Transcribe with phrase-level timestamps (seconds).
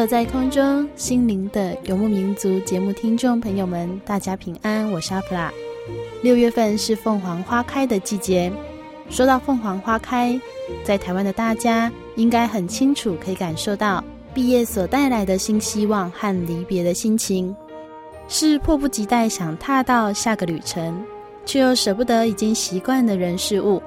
[0.00, 5.52] 坐在空中，心灵的游牧民族节目听众朋友们，大家平安，我是阿普拉。
[6.22, 8.50] 六月份是凤凰花开的季节。
[9.10, 10.40] 说到凤凰花开，
[10.82, 17.54] 在台湾的大家应该很清楚，可以感受到毕业所带来的新希望和离别的心情，
[18.26, 20.98] 是迫不及待想踏到下个旅程，
[21.44, 23.82] 却又舍不得已经习惯的人事物。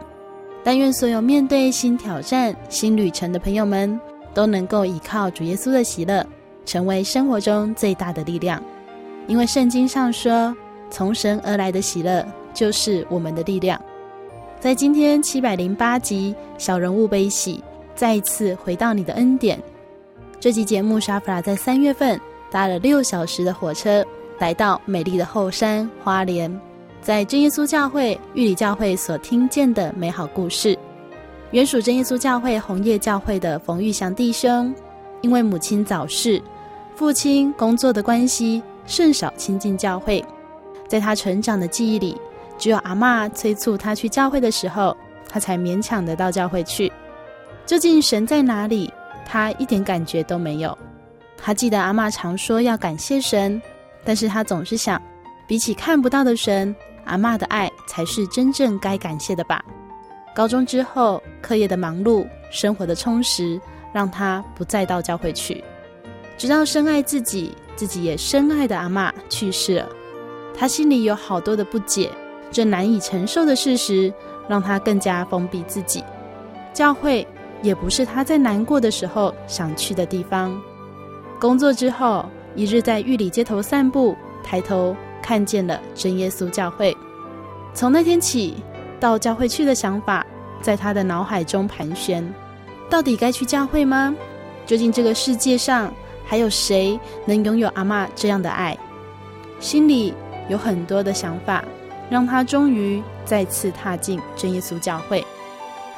[0.64, 4.00] 但愿所有面对新挑战、新旅程的朋友们，
[4.34, 6.26] 都能够依靠主耶稣的喜乐，
[6.66, 8.62] 成为生活中最大的力量。
[9.28, 10.56] 因为圣经上说，
[10.90, 13.80] 从神而来的喜乐就是我们的力量。
[14.60, 17.58] 在今天七百零八集《小人物悲喜》，
[17.96, 19.62] 再一次回到你的恩典。
[20.40, 22.20] 这集节目，沙弗拉在三月份
[22.50, 24.06] 搭了六小时的火车，
[24.40, 26.54] 来到美丽的后山花莲，
[27.02, 30.78] 在真耶稣教会玉里教会所听见的美好故事。
[31.54, 34.74] 原属真耶稣教会红叶教会的冯玉祥弟兄，
[35.22, 36.42] 因为母亲早逝，
[36.96, 40.26] 父亲工作的关系，甚少亲近教会。
[40.88, 42.20] 在他成长的记忆里，
[42.58, 44.98] 只有阿嬷催促他去教会的时候，
[45.30, 46.92] 他才勉强的到教会去。
[47.68, 48.92] 究竟神在哪里？
[49.24, 50.76] 他一点感觉都没有。
[51.38, 53.62] 他记得阿嬷常说要感谢神，
[54.04, 55.00] 但是他总是想，
[55.46, 56.76] 比起看不到的神，
[57.06, 59.64] 阿嬷的爱才是真正该感谢的吧。
[60.36, 63.62] 高中之后，课业的忙碌，生活的充实，
[63.94, 65.64] 让他不再到教会去。
[66.38, 69.88] 直到深爱自己，自己也深爱的阿嬷去世了，
[70.56, 72.10] 他心里有好多的不解，
[72.52, 74.12] 这难以承受的事实，
[74.48, 76.04] 让他更加封闭自己。
[76.74, 77.28] 教会
[77.62, 80.60] 也不是他在难过的时候想去的地方。
[81.40, 86.96] 工作之后，一日在玉里街头散步，抬头看见了真耶稣教会。
[87.76, 88.56] 从那天起，
[89.04, 90.26] 到教会去的想法，
[90.62, 92.26] 在他的脑海中盘旋：
[92.90, 94.16] 到底该去教会吗？
[94.66, 95.94] 究竟这个世界上
[96.26, 98.78] 还有谁能拥有阿嬷这样的爱？
[99.60, 100.14] 心里
[100.48, 101.66] 有很多的想法，
[102.10, 105.22] 让他终于再次踏进真耶稣教会。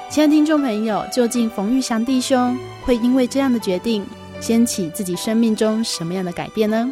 [0.10, 4.04] 亲爱的听众朋友，究竟冯玉祥弟兄会因为这样的决定，
[4.40, 6.92] 掀起自己生命中什么样的改变呢？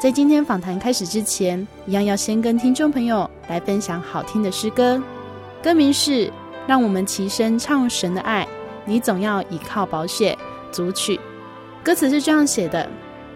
[0.00, 5.00] 在今天访谈开始之前，一样要先跟听众朋友来分享好听的诗歌。
[5.64, 6.26] 歌名是
[6.66, 8.44] 《让我们齐声唱神的爱》，
[8.84, 10.36] 你总要倚靠宝血。
[10.70, 11.18] 组曲
[11.82, 12.86] 歌词是这样写的：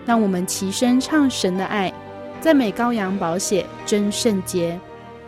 [0.05, 1.91] 让我们齐声唱神的爱，
[2.39, 4.79] 赞美羔羊宝血真圣洁，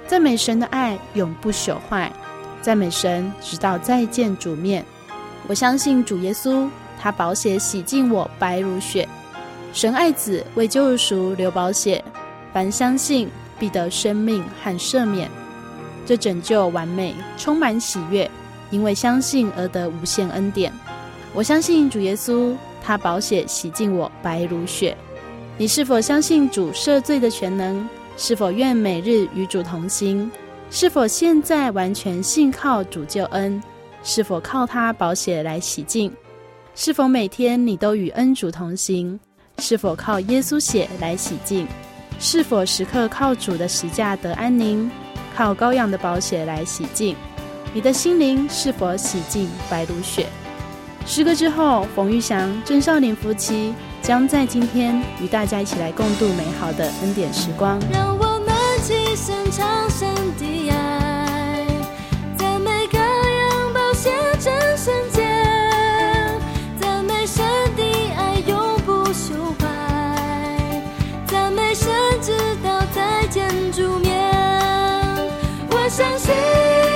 [0.06, 2.12] 赞美神的爱永不朽坏，
[2.60, 4.84] 赞美神直到再见主面。
[5.46, 6.68] 我相信主耶稣，
[7.00, 9.08] 他宝血洗净我白如雪。
[9.72, 12.04] 神爱子为救赎流宝血，
[12.52, 13.26] 凡相信
[13.58, 15.30] 必得生命和赦免。
[16.06, 18.30] 这拯救完美，充满喜悦，
[18.70, 20.72] 因为相信而得无限恩典。
[21.32, 24.96] 我相信主耶稣，他宝血洗净我白如雪。
[25.56, 27.86] 你是否相信主赦罪的全能？
[28.16, 30.30] 是否愿每日与主同行？
[30.70, 33.62] 是否现在完全信靠主救恩？
[34.02, 36.12] 是否靠他宝血来洗净？
[36.74, 39.18] 是否每天你都与恩主同行？
[39.58, 41.66] 是否靠耶稣血来洗净？
[42.18, 44.90] 是否时刻靠主的十架得安宁？
[45.40, 47.16] 靠羔羊的宝血来洗净，
[47.72, 50.26] 你的心灵是否洗净白如雪？
[51.06, 57.80] 诗歌之后，冯玉祥、郑少年夫妻将在今天与大家一起来共度美好的恩典时光。
[57.90, 60.06] 让我们齐声唱神
[60.38, 60.89] 的爱，
[76.12, 76.89] 我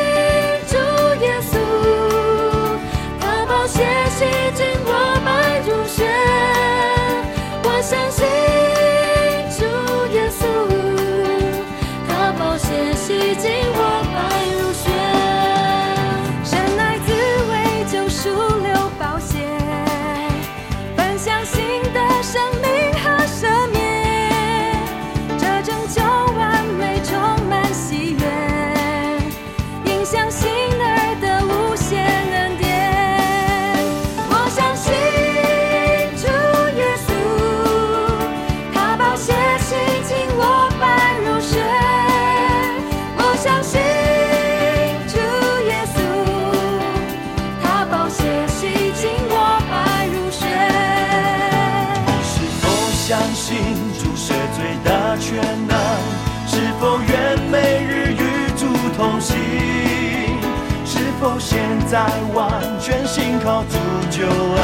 [61.95, 62.01] 在
[62.35, 62.51] 完
[62.81, 63.77] 全信靠主
[64.11, 64.59] 救恩，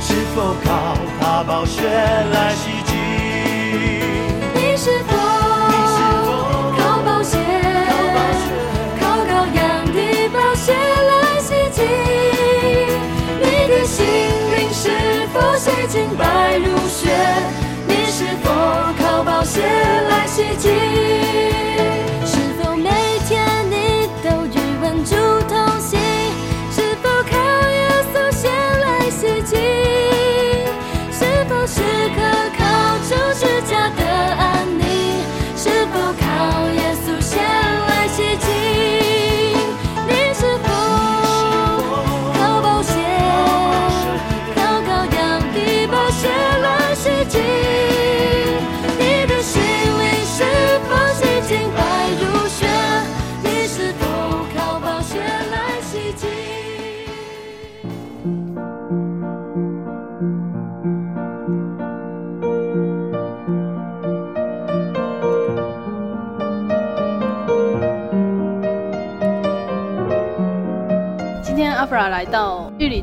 [0.00, 2.96] 是否靠他宝血来洗净？
[4.54, 5.14] 你是否
[6.78, 7.36] 靠宝血？
[8.98, 11.84] 靠羔羊的宝血来洗净？
[13.42, 14.06] 你的心
[14.56, 14.88] 灵是
[15.34, 17.10] 否洗净白如雪？
[17.86, 18.50] 你是否
[18.98, 19.60] 靠宝血
[20.08, 21.13] 来洗净？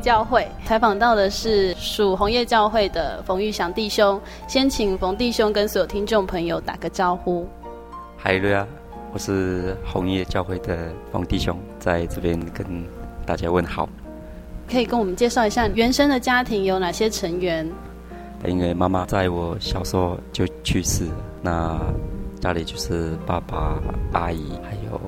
[0.02, 7.46] 教会采访到的是属红叶教会的冯玉祥弟兄，先请冯弟兄跟所有听众朋友打个招呼。
[8.16, 8.66] 嗨，瑞啊，
[9.12, 12.66] 我是红叶教会的冯弟兄，在这边跟
[13.24, 13.88] 大家问好。
[14.68, 17.70] 可以跟我们介绍一下原生的家庭有哪些成员？
[18.44, 21.80] 因为妈妈在我小时候就去世了，那
[22.40, 23.78] 家里就是爸爸、
[24.12, 25.00] 阿姨，还有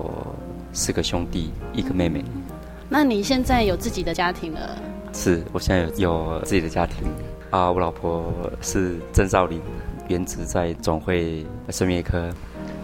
[0.73, 2.25] 四个兄弟，一个妹妹。
[2.89, 4.79] 那你现在有自己的家庭了？
[5.13, 6.97] 是，我现在有有自己的家庭
[7.51, 7.71] 啊。
[7.71, 9.61] 我老婆是郑少林，
[10.09, 12.31] 原职在总会生命科。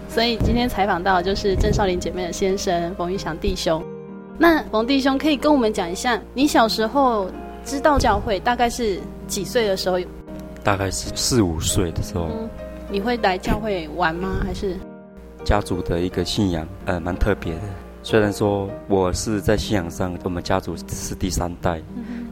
[0.09, 3.83] 所以今天采访到就是郑少林姐妹的先生冯玉祥弟兄。
[4.39, 7.31] 那冯弟兄可以跟我们讲一下，你小时候
[7.65, 9.99] 知道教会大概是几岁的时候？
[10.65, 12.29] 大概是四五岁的时候。
[12.31, 12.49] 嗯，
[12.91, 14.39] 你会来教会玩吗？
[14.45, 14.77] 还是
[15.45, 16.67] 家族的一个信仰？
[16.87, 17.61] 呃，蛮特别的。
[18.03, 21.81] 虽然说我是在信仰上，我们家族是第三代，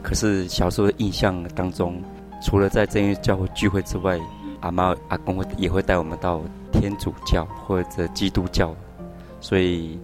[0.01, 2.01] 可是小时候的印象当中，
[2.43, 4.19] 除了在正月教会聚会之外，
[4.61, 8.75] 阿妈阿公会也会带我们到天主教或者基督教，
[9.39, 9.97] 所以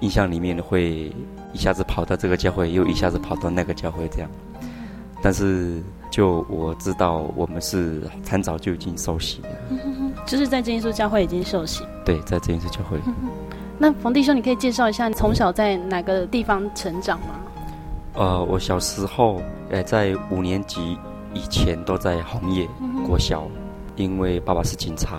[0.00, 1.12] 印象里面会
[1.52, 4.30] 一下子跑到这个教会，又一下子跑到那个教会这样。
[5.22, 9.48] 但是就我知道，我们是很早就已经受洗了，
[10.26, 11.84] 就是在真耶稣教会已经受洗。
[12.06, 12.98] 对，在真耶稣教会。
[13.82, 17.28] 那冯弟兄，你可以介绍一下你从小在哪个地方成长吗？
[18.12, 20.98] 呃，我小时候，呃，在五年级
[21.32, 22.68] 以前都在红叶
[23.06, 23.56] 国小，嗯，
[23.96, 25.18] 因为爸爸是警察，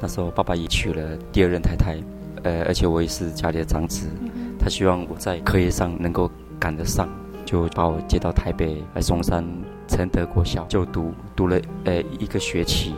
[0.00, 1.98] 那时候爸爸也娶了第二任太太，
[2.42, 7.06] 呃，而且我也是家里的长子，嗯，他希望我在课业上能够赶得上，
[7.44, 9.44] 就把我接到台北来松山
[9.88, 12.94] 承德国小就读，读了呃一个学期，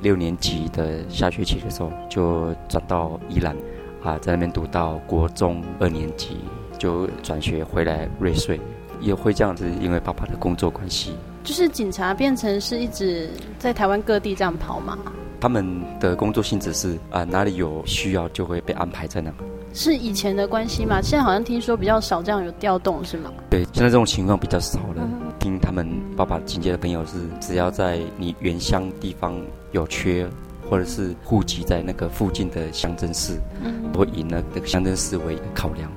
[0.00, 3.56] 六年级的下学期的时候就转到宜兰。
[4.04, 6.36] 啊，在那边读到国中二年级，
[6.78, 8.60] 就转学回来瑞穗，
[9.00, 11.14] 也会这样子，因为爸爸的工作关系。
[11.42, 14.98] 就是警察变成是一直在台湾各地这样跑嘛？
[15.40, 19.32] 他们的工作性质是啊，哪里有需要就会被安排在那。
[19.74, 21.02] 是以前的关系吗？
[21.02, 23.30] 现在好像听说比较少这样有调动，是吗？
[23.50, 25.02] 对，现在这种情况比较少了。
[25.02, 29.38] 嗯听他们爸爸亲戚的朋友是，只要在你原乡地方
[29.72, 30.26] 有缺，
[30.68, 35.90] 或者是户籍在那个附近的乡镇市，嗯，会以那个乡镇市为考量。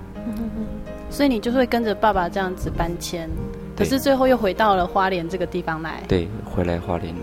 [1.09, 3.29] 所以你就会跟着爸爸这样子搬迁，
[3.77, 6.03] 可是最后又回到了花莲这个地方来。
[6.07, 7.15] 对，回来花莲。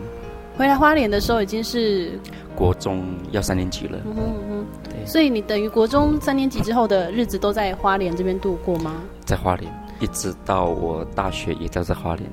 [0.57, 2.19] 回来花莲的时候已经是
[2.57, 3.99] 国中要三年级了。
[4.07, 4.67] 嗯哼嗯哼。
[4.85, 5.07] 对。
[5.07, 8.95] 所以你等于国中三年级之后的日子都在花莲这边度过吗？
[9.25, 9.71] 在花莲。
[10.01, 12.29] 一直到我大学也都在花莲，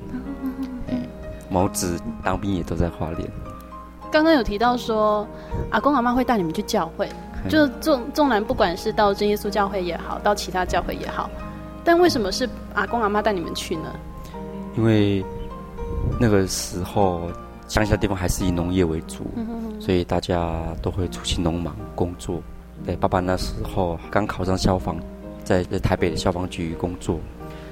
[0.88, 1.06] 嗯，
[1.48, 3.30] 毛子当兵也都在花莲。
[4.12, 5.26] 刚刚有提到说，
[5.70, 7.08] 阿公阿妈会带你们去教会，
[7.48, 11.30] 就纵纵然不管是到真耶稣教会也好，到其他教会也好，
[11.82, 13.90] 但为什么是阿公阿妈带你们去呢？
[14.76, 15.24] 因为
[16.20, 17.22] 那个时候
[17.68, 19.24] 乡下地方还是以农业为主，
[19.80, 22.42] 所以大家都会出去农忙工作。
[22.84, 24.98] 对，爸爸那时候刚考上消防，
[25.42, 27.18] 在在台北的消防局工作。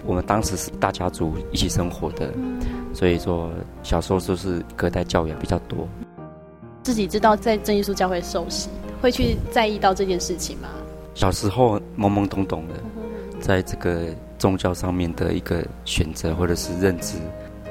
[0.06, 2.32] 我们当时是大家族一起生活的，
[2.94, 3.50] 所以说
[3.82, 5.86] 小时候就是隔代教养比较多。
[6.82, 8.68] 自己知道在正耶稣教会受洗，
[9.00, 10.68] 会去在意到这件事情吗？
[11.14, 12.74] 小时候懵懵懂懂的，
[13.40, 14.06] 在这个
[14.38, 17.16] 宗教上面的一个选择或者是认知，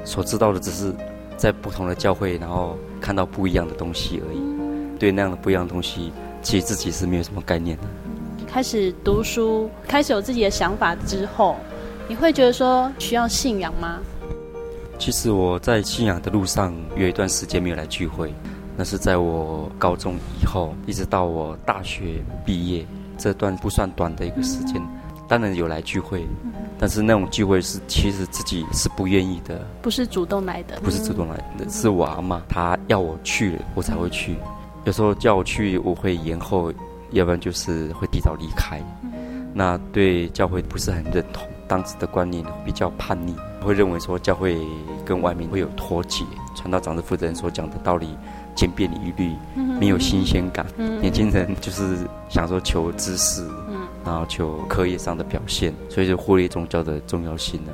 [0.03, 0.93] 所知道的只是
[1.37, 4.39] 在不同的教会，然后看到不一样的东西而已。
[4.99, 6.11] 对那样的不一样的东西，
[6.41, 7.83] 其实自己是没有什么概念的。
[8.47, 11.55] 开始读书，开始有自己的想法之后。
[12.07, 13.99] 你会觉得说需要信仰吗？
[14.97, 18.33] 其实我在信仰的路上有一段时间没有来聚会，
[18.79, 22.85] 那是在我高中以后，一直到我大学毕业
[23.17, 24.81] 这段不算短的一个时间，
[25.27, 26.25] 当然有来聚会，
[26.79, 34.37] 但是那种聚会是其实自己是不愿意的，不是主动来的，不是主动来的，是我阿妈她要我去了，我才会去。
[34.85, 36.71] 有时候叫我去，我会延后，
[37.11, 38.81] 要不然就是会提早离开。
[39.53, 41.45] 那对教会不是很认同。
[41.67, 44.57] 当时的观念比较叛逆，会认为说教会
[45.05, 46.23] 跟外面会有脱节。
[46.55, 48.07] 传道长的负责人所讲的道理
[48.59, 49.33] 千篇一律，
[49.79, 50.65] 没有新鲜感。
[50.99, 53.47] 年轻人就是想说求知识，
[54.03, 57.71] 然后求课业上的表现，所以就忽略宗教的重要性了。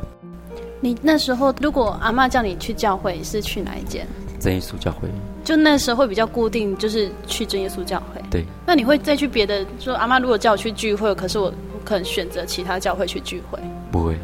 [0.79, 4.05] 你那时候如果阿妈叫你去教会，是去哪一间？
[4.39, 5.09] 真耶稣教会。
[5.43, 8.21] 就那时候会比较固定，就是去真耶稣教会。
[8.29, 8.45] 对。
[8.63, 9.65] 那你会再去别的？
[9.79, 11.51] 说阿妈如果叫我去聚会，可是我
[11.83, 13.57] 可能选择其他教会去聚会。
[13.91, 14.15] 不会，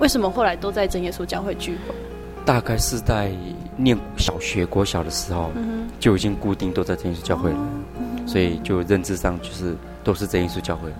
[0.00, 1.94] 为什么后来都在真耶稣教会聚会？
[2.44, 3.32] 大概是在
[3.76, 7.58] 念小学、国小的时候，嗯、就已经固定都在真耶稣教会了，
[7.98, 10.96] 嗯、所以就认知上就是都是真耶稣教会的。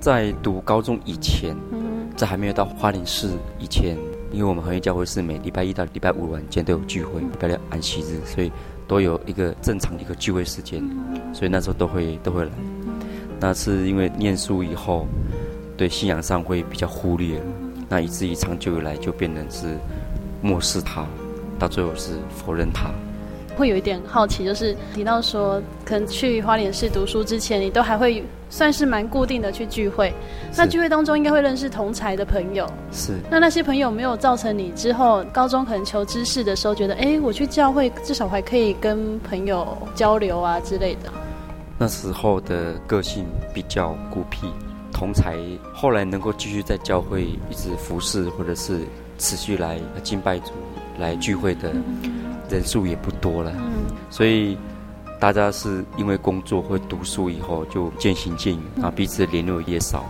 [0.00, 3.96] 在读高中以前，嗯、在还没有到花莲市以前，
[4.30, 8.52] 因为我们恒业教会是每礼拜一到礼拜五晚间都有聚会，礼拜六安息日，所以
[8.86, 10.82] 都有一个正常的一个聚会时间，
[11.34, 12.50] 所以那时候都会都会来。
[13.40, 15.06] 那是因为念书以后。
[15.78, 17.40] 对信仰上会比较忽略，
[17.88, 19.78] 那以至于长久以来就变成是
[20.40, 21.06] 漠视他，
[21.58, 22.90] 到最后是否认他。
[23.56, 30.14] 会有一点好奇，就是提到说，可能去花莲市读书之前，你都还会算是蛮固定的去聚会。
[30.56, 32.64] 那聚会当中应该会认识同才的朋友。
[32.92, 33.18] 是。
[33.28, 41.12] 那那些朋友没有造成你之后高中可能求知识的时候，觉得哎，我去教会至少还可以跟朋友交流啊之类的。
[41.76, 44.46] 那时候的个性比较孤僻。
[44.90, 45.36] 同才
[45.72, 48.80] 后来能够继续在教会一直服侍，或者是
[49.18, 50.52] 持续来敬拜主、
[50.98, 51.72] 来聚会的
[52.48, 53.52] 人数也不多了。
[54.08, 54.56] 所以
[55.20, 60.04] 大家是因为工作或读书以后就渐行渐远，啊，彼此联络也少。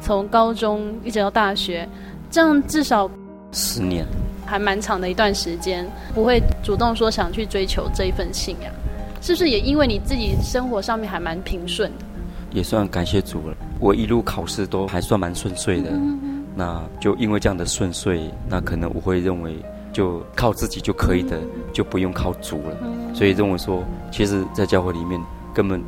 [0.00, 1.86] 从高中一直到大学，
[2.30, 3.10] 这样至少
[3.52, 4.06] 十年，
[4.46, 8.72] 还蛮长的一段时间，不会主动说想去追求这一份信仰，
[9.20, 12.04] 是不是也因为你自己生活上面还蛮平顺的？
[12.52, 13.56] 也算感谢主了。
[13.80, 15.90] 我一路考试都还算蛮顺遂的，
[16.58, 19.54] 那就因为这样的顺遂，那可能我会认为
[19.92, 21.38] 就靠自己就可以的，
[21.72, 22.76] 就不用靠主了。
[23.14, 25.20] 所以认为说，其实，在教会里面
[25.54, 25.80] 根本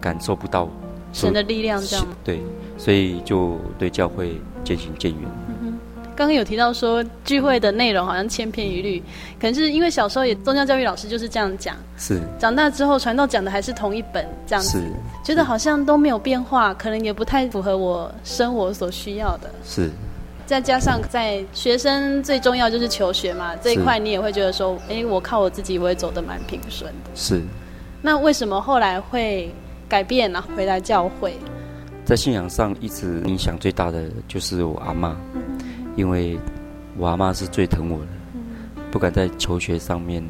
[0.00, 0.66] 感受不到
[1.12, 2.40] 神的力量，这样对，
[2.78, 5.30] 所以就对教会渐行渐远。
[6.16, 9.00] 刚刚有提到说聚会的内容好像千篇一律，
[9.40, 14.84] 可能是因为小时候也宗教教育老师就是这样讲，是长大之后传道讲的还是同一本这样子，是
[15.24, 19.50] 觉得好像都没有变化，可能也不太符合我生活所需要的。
[19.64, 19.90] 是，
[20.46, 27.10] 再加上在学生最重要就是求学嘛，这一块你也会觉得说，哎，我靠我自己我也走得蛮平顺的。
[27.14, 27.42] 是，
[28.02, 29.52] 那为什么后来会
[29.88, 30.44] 改变呢？
[30.56, 31.34] 回来教会，
[32.04, 35.16] 在信仰上一直影响最大的就是我阿妈。
[35.96, 36.36] 因为
[36.98, 38.06] 我阿妈是最疼我的，
[38.90, 40.20] 不管在求学上面，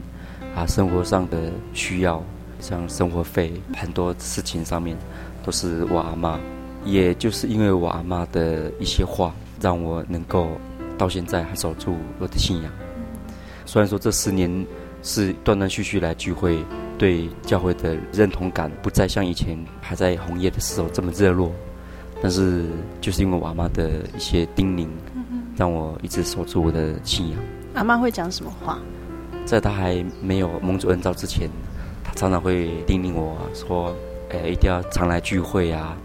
[0.54, 1.38] 啊，生活上的
[1.72, 2.22] 需要，
[2.60, 4.94] 像生活费很多事情上面，
[5.42, 6.38] 都是我阿妈。
[6.84, 10.48] 也就是因为我阿妈的一些话，让我能够
[10.98, 12.70] 到现在还守住我的信仰。
[13.64, 14.66] 虽然说这十年
[15.02, 16.62] 是断断续续来聚会，
[16.98, 21.50] 对教会的认同感不再像以前还在红叶的时候这么热络，
[22.20, 22.66] 但是
[23.00, 24.86] 就是因为我阿妈的一些叮咛，
[25.56, 27.40] 让我一直守住我的信仰。
[27.72, 28.78] 阿妈会讲什么话？
[29.46, 31.48] 在她还没有蒙主恩召之前，
[32.04, 33.96] 她常常会叮咛我说
[34.28, 35.96] ：“哎，一定要常来聚会啊！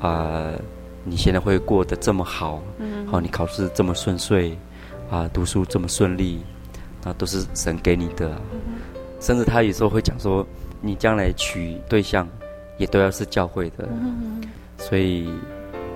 [0.00, 0.60] 啊、呃，
[1.04, 2.60] 你现在会过得这么好，
[3.06, 4.52] 好，你考试这么顺遂，
[5.10, 6.40] 啊、呃，读书这么顺利。”
[7.06, 8.34] 那都是神给你的，
[9.20, 10.42] 甚至他有时候会讲说，
[10.80, 12.26] 你将来娶对象，
[12.78, 13.86] 也都要是教会的。
[14.78, 15.28] 所以，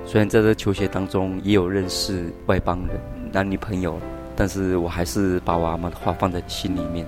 [0.04, 3.00] 虽然在这求学当中也有认识外邦人、
[3.32, 3.98] 男女朋友，
[4.36, 7.06] 但是我还是把我阿妈的话放在心里面。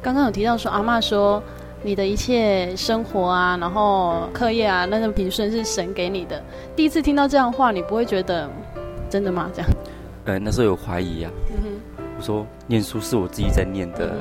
[0.00, 1.42] 刚刚有提到说，阿妈说
[1.82, 6.40] 你的一切生活啊，然后课业啊，那个平顺是神给你的。
[6.76, 8.48] 第一次听到这样的话，你不会觉得
[9.12, 9.50] 真的吗？
[9.52, 9.70] 这样？
[10.24, 12.00] 呃，那时候有怀疑呀啊。
[12.18, 14.14] 说念书是我自己在念的，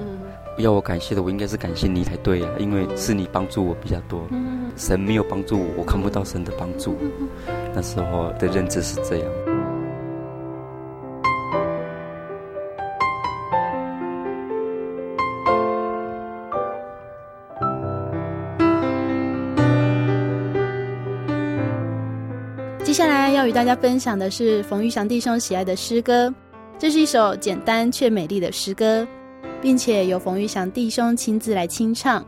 [0.58, 4.28] 要我感谢的，我应该是感谢你才对呀，因为是你帮助我比较多，
[4.76, 6.98] 神没有帮助我，我看不到神的帮助。
[7.74, 9.51] 那时候的认知是这样。
[23.52, 26.34] 与大家分享的是冯玉祥弟兄喜爱的诗歌。
[26.80, 29.06] 这是一首简单却美丽的诗歌，
[29.62, 32.26] 并且由冯玉祥弟兄亲自来清唱。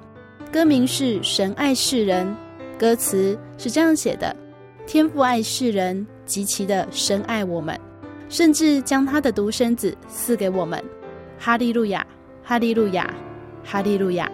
[0.52, 2.28] 歌名是《神爱世人》，
[2.78, 4.36] 歌词是这样写的：
[4.86, 7.80] 天父爱世人，极其的深爱我们，
[8.28, 10.84] 甚至将他的独生子赐给我们。
[11.40, 12.06] 哈利路亚，
[12.44, 13.10] 哈利路亚，
[13.64, 14.30] 哈利路亚，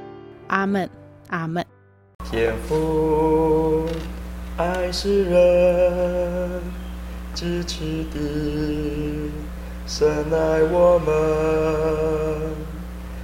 [0.47, 0.89] 阿门，
[1.27, 1.63] 阿门。
[2.31, 3.85] 天父
[4.59, 6.61] 爱是人，
[7.33, 8.19] 支持的。
[9.87, 11.15] 深爱我们，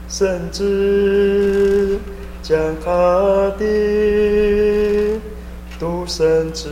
[0.08, 2.00] 甚至
[2.42, 5.20] 将他的
[5.78, 6.70] 独生子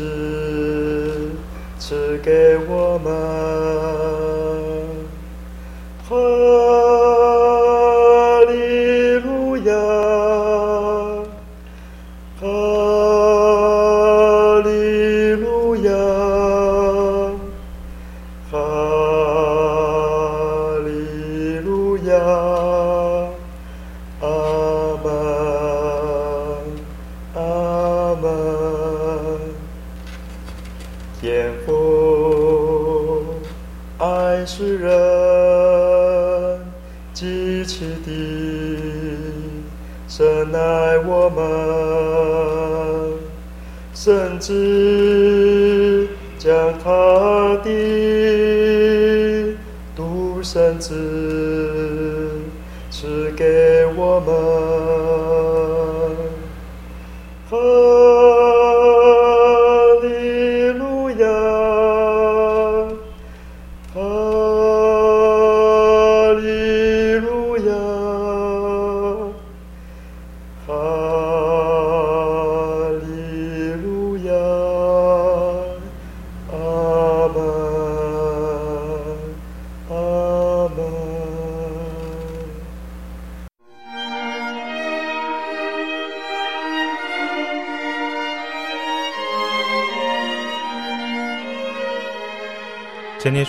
[1.78, 3.83] 赐给我们。
[44.46, 46.06] 只
[46.38, 46.54] 将
[46.84, 47.70] 他的
[49.96, 50.94] 独生子
[52.92, 54.73] 赐给我们。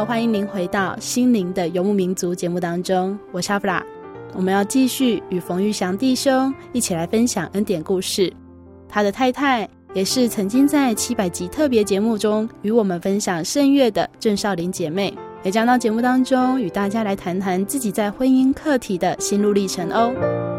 [0.00, 3.84] 友，欢迎您回到《心灵的游牧民族》节目当中，我是阿弗拉。
[4.32, 8.32] 我们要继续与冯玉祥弟兄一起来分享恩典故事。
[8.88, 20.49] 他的太太也是曾经在七百集特别节目中与我们分享圣乐的郑少玲姐妹，也将到节目当中与大家来谈谈自己在婚姻课题的心路历程哦。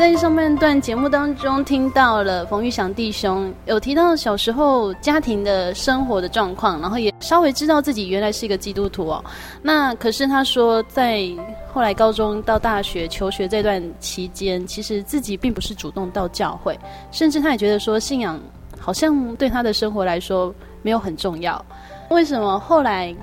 [0.00, 9.22] 在上半段节目当中，听到了冯玉祥弟兄有提到小时候家庭的生活的状况，然后也稍微知道自己原来是一个基督徒哦。
[9.60, 11.28] 那可是他说，在
[11.70, 18.40] 后来高中到大学求学这段期间，其实自己并不是主动到教会，甚至他也觉得说信仰
[18.78, 21.62] 好像对他的生活来说没有很重要。
[22.08, 23.14] 为什么后来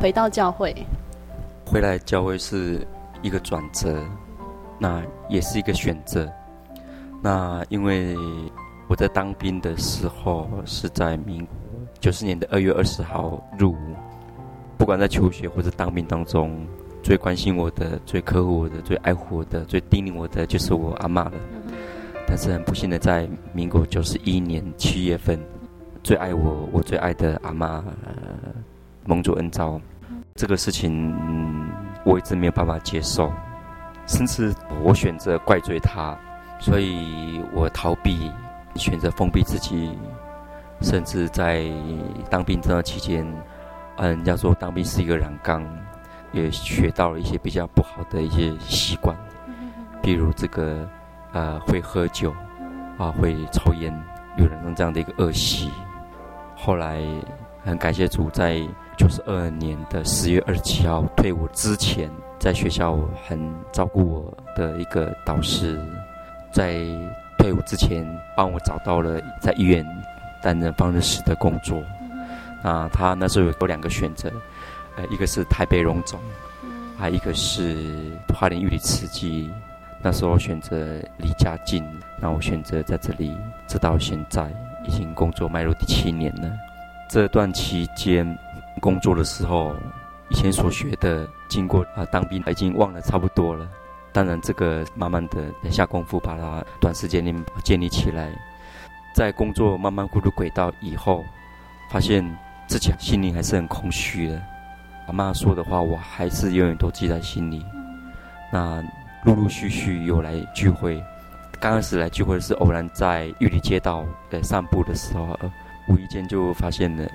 [0.00, 0.74] 回到教会？
[1.66, 2.80] 回来教会是
[3.20, 4.02] 一个转折。
[4.76, 6.30] 那也是一个选择。
[7.22, 8.16] 那因为
[8.88, 11.54] 我在当兵的时候是在民国
[12.00, 13.76] 九四年的二月二十号入伍，
[14.76, 16.66] 不管在求学或者当兵当中，
[17.02, 21.32] 最关心我的、最呵护我的、最爱护我的、最叮咛我的，就是我阿妈了。
[22.26, 25.38] 但是很不幸的，在民国九十一年七月份，
[26.02, 27.82] 最爱我、我最爱的阿嬷
[29.06, 29.80] 蒙主恩召，
[30.34, 31.14] 这个事情
[32.04, 33.32] 我一直没有办法接受。
[34.06, 36.16] 甚至我选择怪罪他，
[36.58, 38.30] 所以我逃避，
[38.76, 39.98] 选择封闭自己，
[40.82, 41.64] 甚至在
[42.30, 43.26] 当兵这段期间，
[43.96, 45.64] 嗯，人家说当兵是一个染缸，
[46.32, 49.16] 也学到了一些比较不好的一些习惯，
[50.02, 50.88] 比如这个
[51.32, 52.34] 呃会喝酒，
[52.98, 53.92] 啊会抽烟，
[54.36, 55.70] 有人这样的一个恶习。
[56.56, 57.02] 后来
[57.64, 58.60] 很感谢主，在
[58.96, 62.10] 九十二年的十月二十七号退伍之前。
[62.36, 63.40] 在学校很
[63.72, 65.80] 照顾我的一个导师，
[66.52, 66.74] 在
[67.38, 69.86] 退伍之前帮我找到了在医院
[70.42, 71.82] 担任放射师的工作。
[72.62, 74.30] 啊，他那时候有有两个选择，
[74.96, 76.20] 呃，一个是台北荣总，
[76.98, 77.94] 还一个是
[78.34, 79.50] 花莲玉里慈济。
[80.02, 81.82] 那时候我选择离家近，
[82.20, 83.34] 那我选择在这里，
[83.66, 84.52] 直到现在
[84.86, 86.50] 已经工作迈入第七年了。
[87.08, 88.36] 这段期间
[88.84, 89.74] 工作的时候。
[90.30, 93.68] 以前所学的，经过啊当兵，已经忘了差不多了。
[94.10, 98.32] 当然，这个慢慢的下功夫，把它短时间内建立起来。
[99.14, 101.22] 在工作慢慢步入轨道以后，
[101.90, 102.24] 发现
[102.66, 104.42] 自己心里还是很空虚的。
[105.06, 107.64] 阿妈说的话，我还是永远都记在心里。
[108.50, 108.82] 那
[109.24, 111.00] 陆陆续续有来聚会，
[111.60, 115.38] 刚开始来聚会是偶然在玉里街道呃散步的时候，
[115.86, 117.06] 无意间就发现了。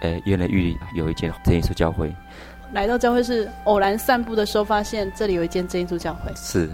[0.00, 2.14] 呃，原来玉里有一间真耶稣教会。
[2.72, 6.32] 来到教会是偶然散步的时候，发现这里有一间真耶稣教会。
[6.34, 6.70] 是。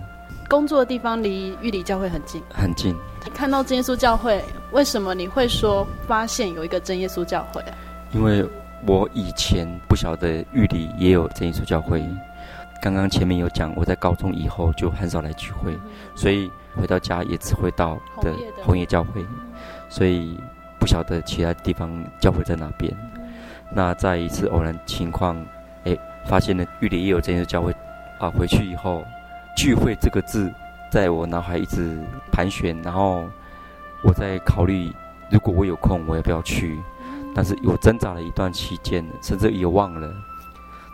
[0.48, 2.42] 工作的地方离玉里教会很近。
[2.52, 2.94] 很近。
[3.34, 7.62] 看到真耶稣教会，为什么你会说发现有一个真耶稣教会？
[8.12, 8.44] 因为
[8.86, 12.04] 我以前不晓得玉里也有真耶稣教会。
[12.82, 15.78] 刚刚前面有讲，我在高中以后就很少来聚会，
[16.16, 19.24] 所以回到家也只会到的红叶教会，
[19.88, 20.36] 所以
[20.80, 21.88] 不晓得其他地方
[22.20, 22.92] 教会在哪边。
[23.74, 25.36] 那在一次偶然情况，
[25.84, 27.72] 哎，发现了玉里也有这样的教会，
[28.18, 29.02] 啊，回去以后，
[29.56, 30.52] 聚会这个字
[30.90, 31.98] 在我脑海一直
[32.30, 33.24] 盘旋，然后
[34.04, 34.92] 我在考虑
[35.30, 36.78] 如果我有空，我要不要去？
[37.34, 40.12] 但是我挣扎了一段期间，甚至也忘了。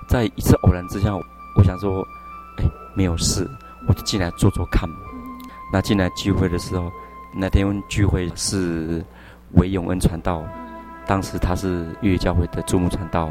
[0.08, 1.12] 在一次偶然之下，
[1.56, 2.00] 我想说，
[2.58, 2.64] 哎，
[2.94, 3.44] 没有事，
[3.88, 4.88] 我就进来坐坐看。
[5.72, 6.90] 那进来聚会的时候，
[7.34, 9.04] 那天聚会是
[9.54, 10.44] 韦永恩传道，
[11.08, 13.30] 当时他是粤语教会的驻牧传道。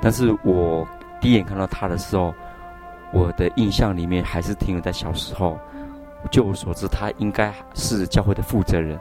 [0.00, 0.86] 但是我
[1.20, 2.32] 第一眼看到他的时候，
[3.12, 5.58] 我的印象里面还是停留在小时候。
[6.30, 8.98] 据我所知，他应该是教会的负责人。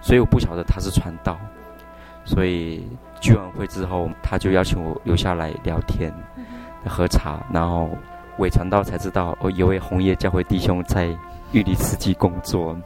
[0.00, 1.38] 所以我不晓得他是传道。
[2.24, 2.84] 所以
[3.20, 6.12] 聚完会之后，他就邀请我留下来聊天、
[6.84, 7.40] 喝茶。
[7.52, 7.88] 然后
[8.38, 11.06] 伪传道才知道，哦，有位红叶教会弟兄在
[11.52, 12.76] 玉里慈济工作。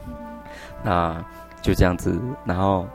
[0.83, 1.23] 那
[1.61, 2.21] 就这样子。
[2.45, 2.87] 然后，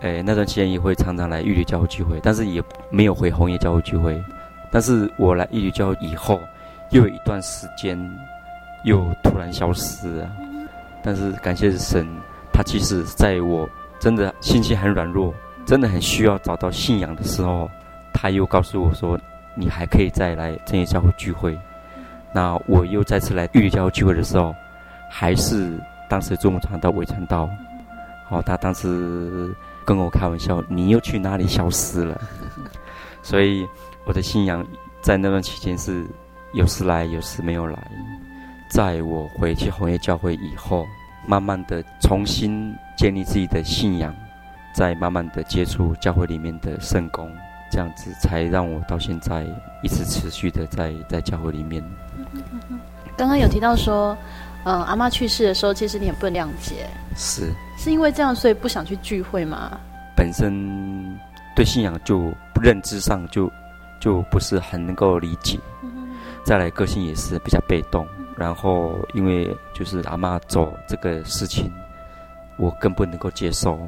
[0.00, 4.22] 诶，那段期间也会常常来玉里教会聚会，但是也没有回红叶教会聚会。
[4.70, 6.40] 但是我来玉里教会以后，
[6.90, 7.98] 又有一段时间
[8.84, 10.30] 又突然消失了。
[11.02, 12.06] 但是感谢神，
[12.52, 15.34] 他其实在我真的心情很软弱。
[15.66, 17.70] 真的很需要找到信仰的时候，
[18.14, 19.20] 他又告诉我说
[19.54, 21.54] ：“你还可以再来真耶教会聚会。”
[22.32, 24.54] 那我又再次来玉里教会聚会的时候，
[25.10, 27.50] 还是当时中午传道韦传道，
[28.30, 29.54] 哦，他当时
[29.88, 32.20] 跟我开玩笑：“你又去哪里消失了？”
[33.24, 33.66] 所以
[34.04, 34.62] 我的信仰
[35.00, 36.06] 在那段期间是
[36.52, 37.90] 有时来，有时没有来。
[38.70, 40.86] 在我回去红叶教会以后，
[41.26, 44.14] 慢慢的重新建立自己的信仰。
[44.74, 47.32] 再慢慢的接触教会里面的圣工，
[47.72, 49.44] 这样子才让我到现在
[49.82, 51.82] 一直持续的在在教会里面。
[53.16, 54.16] 刚刚有提到说，
[54.68, 59.80] 嗯，阿妈去世的时候，其实你也不能谅解，是是因为这样，所以不想去聚会吗？
[60.14, 61.18] 本身
[61.56, 63.50] 对信仰就认知上就
[63.98, 65.58] 就不是很能够理解，
[66.44, 71.72] 再来个性也是比较被动，然后因为就是阿妈走这个事情，
[72.58, 73.80] 我更不能够接受。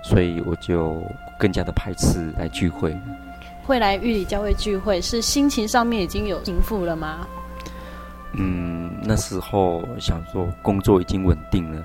[0.00, 1.02] 所以我就
[1.36, 2.96] 更加的排斥来聚会。
[3.66, 7.26] 会来玉里教会聚会，是心情上面已经有平复了吗？
[8.32, 11.82] 嗯，那时候想说工作已经稳定了，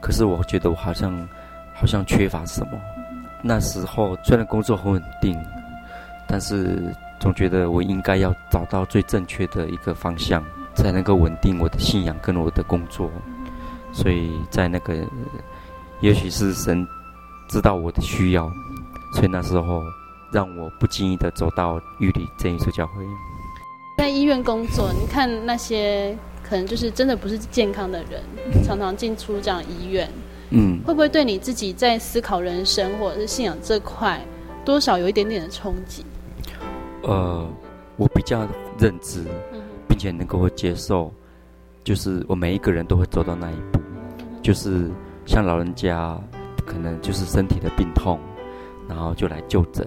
[0.00, 1.12] 可是我觉得我好像
[1.74, 2.80] 好像缺乏什么。
[3.42, 5.38] 那时候虽然工作很稳定，
[6.26, 10.42] 但是总觉得我应该要找到最正确的一个方向，
[10.74, 13.10] 才能够稳定我的信仰跟我的工作。
[13.92, 14.94] 所以在那个，
[16.00, 16.86] 也许是神。
[17.46, 18.50] 知道我的需要，
[19.12, 19.82] 所以那时候
[20.32, 23.04] 让我不经意的走到玉里真耶稣教会。
[23.96, 28.22] 在医院工作，你看那些可能就是真的不是健康的人，
[28.64, 30.08] 常常进出这样医院，
[30.50, 34.20] 嗯，会不会对你自己在思考人生或者是信仰这块，
[34.64, 36.04] 多少有一点点的冲击？
[37.02, 37.48] 呃，
[37.96, 38.46] 我比较
[38.78, 39.22] 认知，
[39.88, 41.12] 并且能够接受，
[41.82, 43.80] 就是我每一个人都会走到那一步，
[44.42, 44.90] 就是
[45.26, 46.18] 像老人家。
[46.66, 48.18] 可能就是身体的病痛，
[48.88, 49.86] 然后就来就诊，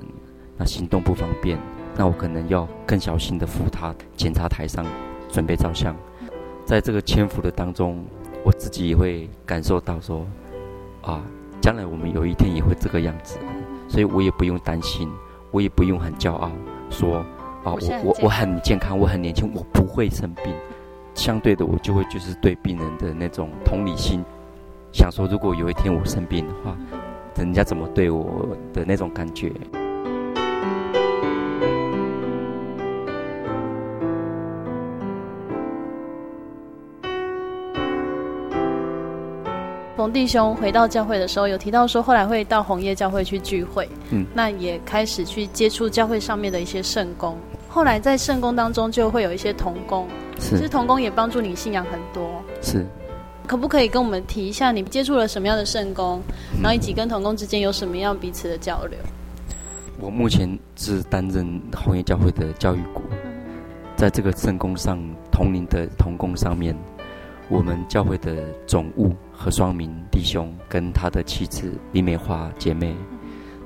[0.55, 1.57] 那行动不方便，
[1.97, 4.85] 那我可能要更小心的扶他检查台上，
[5.29, 5.95] 准备照相。
[6.63, 8.05] 在这个牵扶的当中，
[8.43, 10.25] 我自己也会感受到说，
[11.01, 11.23] 啊，
[11.59, 13.39] 将来我们有一天也会这个样子，
[13.87, 15.09] 所以我也不用担心，
[15.49, 16.51] 我也不用很骄傲
[16.91, 17.17] 说，
[17.63, 20.53] 啊，我我我很健康，我很年轻，我不会生病。
[21.15, 24.23] 相对的，我就会就是对病人的那种同理心。
[24.93, 26.77] 想说，如果有一天我生病的话，
[27.35, 29.51] 人家怎么对我的那种感觉？
[39.97, 47.35] 冯弟兄回到教会的时候，有提到说，后来会到红叶教会去聚会，嗯，那也开始去接触教会上面的一些圣工。
[47.67, 50.07] 后来在圣工当中，就会有一些童工，
[50.39, 52.29] 是，其实童工也帮助你信仰很多，
[52.61, 52.85] 是。
[53.47, 56.21] 可不可以跟我们提一下，你接触了什么样的圣工，
[56.61, 58.99] 然后以及跟童工之间有什么样彼此的交流？
[59.99, 63.01] 我目前是担任红叶教会的教育股，
[63.95, 64.99] 在这个圣工上，
[65.31, 66.77] 同龄的童工上面，
[67.49, 72.95] 我们教会的总务何双明弟兄跟他的妻子李美华姐妹，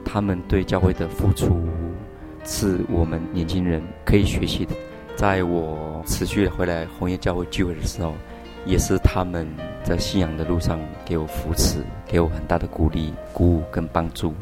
[0.03, 1.65] 他们对教会的付出
[2.43, 4.75] 是我们年轻人可以学习的。
[5.15, 8.13] 在我持续回来红叶教会聚会的时候。
[8.63, 9.47] 也是他们
[9.83, 14.35] 在信仰的路上给我扶持，给我很大的鼓励、鼓舞跟帮助。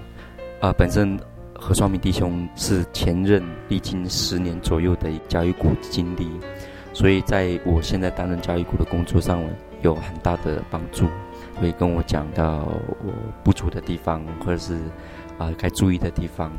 [0.60, 1.18] 啊、本身
[1.58, 6.30] 何双明弟兄是前任历经十年左右的教育股经历，
[6.92, 9.42] 所以在我现在担任教育股的工作上
[9.82, 11.08] 有很大的帮助，
[11.56, 12.68] 会跟我讲到
[13.04, 13.14] 我
[13.44, 14.76] 不足的地方，或者是
[15.38, 16.52] 啊、呃、该注意的地方，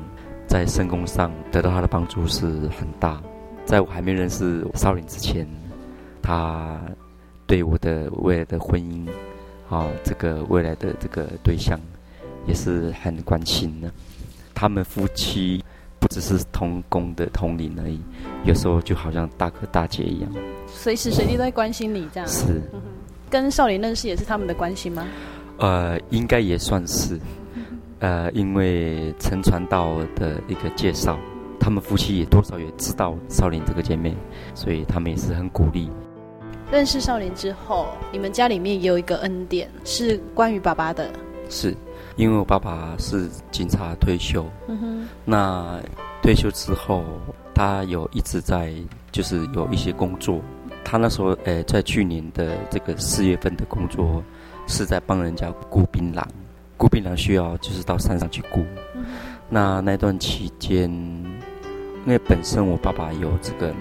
[0.46, 2.46] 在圣工上得到他的帮助是
[2.78, 3.20] 很大。
[3.64, 5.46] 在我还没认识少林之前，
[6.22, 6.80] 他。
[7.46, 9.08] 对我的未来的婚姻，
[9.68, 11.76] 啊，这个未来的这个对象，
[12.46, 13.90] 也是很关心的。
[14.54, 15.60] 他们夫妻
[15.98, 18.00] 不只是同工的同龄而已，
[18.44, 20.30] 有时候就好像大哥大姐一样，
[20.68, 22.28] 随时随地都在关心你这样。
[22.28, 22.80] 是，嗯、
[23.30, 25.06] 跟少林认识也是他们的关系吗？
[25.58, 27.18] 呃，应该也算是，
[28.00, 31.16] 呃，因为陈传道的一个介绍，
[31.60, 34.16] 他们夫妻也多少也知道少林这个姐妹，
[34.54, 35.88] 所以他们也是很鼓励。
[36.72, 41.08] 认识少林之后，你们家里面也有一个恩典，是关于爸爸的。
[41.48, 41.74] 是，
[42.16, 45.80] 因为我爸爸是警察退休，嗯哼，那
[46.22, 47.04] 退休之后，
[47.54, 48.72] 他有一直在
[49.12, 50.40] 就是有一些工作，
[50.84, 54.22] 他那时候呃，在去年的这个四月份的工作。
[54.66, 56.22] 是在帮人家雇槟榔，
[56.76, 58.64] 雇槟榔需要就是到山上去雇。
[58.94, 59.04] 嗯、
[59.48, 63.74] 那那段期间，因为本身我爸爸有这个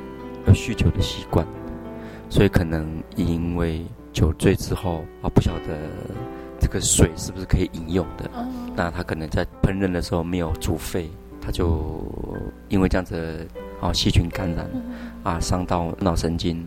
[0.48, 1.46] 有酗酒的习惯，
[2.28, 5.78] 所以可能因为酒醉之后啊，不晓得
[6.60, 8.28] 这个水是不是可以饮用的。
[8.36, 11.08] 嗯、那他可能在烹饪的时候没有煮沸，
[11.40, 12.04] 他就
[12.70, 13.48] 因为这样子
[13.80, 14.82] 啊细菌感染，嗯、
[15.24, 16.66] 啊伤到脑神经。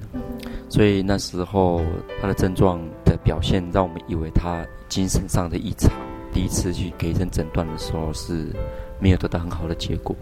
[0.69, 1.83] 所以那时候
[2.21, 5.91] 他的症状的表现，让我们以为他精神上的异常。
[6.33, 8.47] 第一次去给医生诊断的时候是
[8.99, 10.17] 没有得到很好的结果。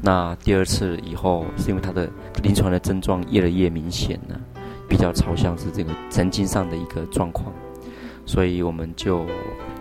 [0.00, 2.08] 那第二次以后，是因为他的
[2.42, 4.38] 临床的症状越来越明显了，
[4.88, 7.52] 比较朝向是这个神经上的一个状况，
[8.24, 9.26] 所以我们就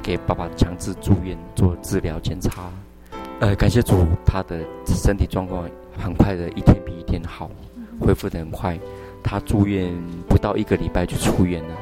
[0.01, 2.71] 给爸爸强制住院做治疗检查。
[3.39, 7.49] 呃，感谢主，他的身体状况很快的一天比一天好，
[7.99, 8.77] 恢复的很快。
[9.23, 9.91] 他住院
[10.29, 11.75] 不到一个礼拜就出院了，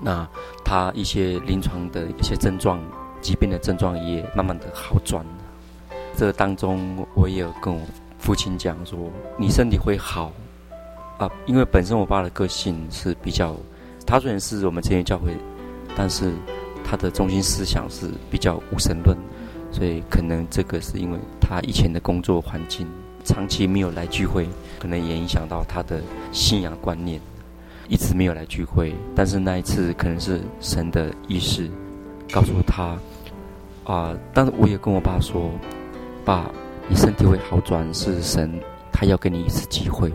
[0.00, 0.28] 那
[0.64, 2.80] 他一些临床的一些症状、
[3.20, 5.30] 疾病的症状也慢慢的好转了。
[6.16, 7.80] 这当中，我也有跟我
[8.18, 8.98] 父亲讲说
[9.38, 10.32] ：“你身体会好
[11.18, 13.54] 啊，因为本身我爸的个性是比较，
[14.04, 15.36] 他虽然是我们这边教会，
[15.94, 16.32] 但是
[16.82, 19.16] 他的中心思想是比较无神论，
[19.70, 22.88] 所以可能这个是因为他以前的工作环境。”
[23.30, 24.48] 长期没有来聚会，
[24.80, 27.20] 可能也影响到他的信仰观念，
[27.88, 28.92] 一直没有来聚会。
[29.14, 31.70] 但是那一次可能是神的意识
[32.32, 32.98] 告诉他，
[33.84, 35.48] 啊、但是我也跟我爸说，
[36.24, 36.50] 爸，
[36.88, 38.52] 你身体会好转，是神
[38.92, 40.12] 他要给你一次机会。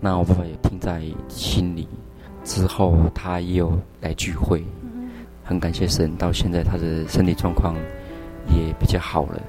[0.00, 1.86] 那我爸爸也听在心里，
[2.42, 4.64] 之后他也有来聚会，
[5.44, 7.76] 很感谢神，到现在他的身体状况
[8.48, 9.42] 也比较好了。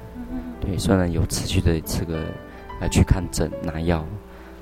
[0.60, 2.22] 对，虽然有持续的这个。
[2.82, 4.04] 来去看诊拿药，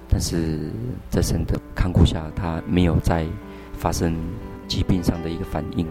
[0.07, 0.71] 但是
[1.09, 3.25] 在神的看顾下，他没有再
[3.73, 4.15] 发生
[4.69, 5.87] 疾病上的一个反应。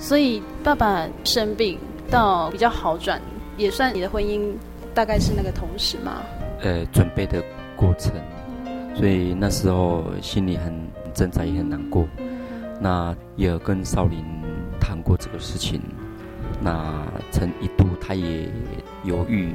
[0.00, 1.78] 所以爸爸生病
[2.10, 3.20] 到比较好转，
[3.56, 4.52] 也算你的婚姻
[4.92, 6.22] 大概是那个同时吗？
[6.60, 7.40] 呃，准备的
[7.76, 8.12] 过程，
[8.96, 10.74] 所以那时候心里很
[11.14, 12.04] 挣扎，也很难过。
[12.80, 14.24] 那也跟少林
[14.80, 15.80] 谈过这个事情，
[16.60, 18.48] 那曾一度他也
[19.04, 19.52] 犹豫。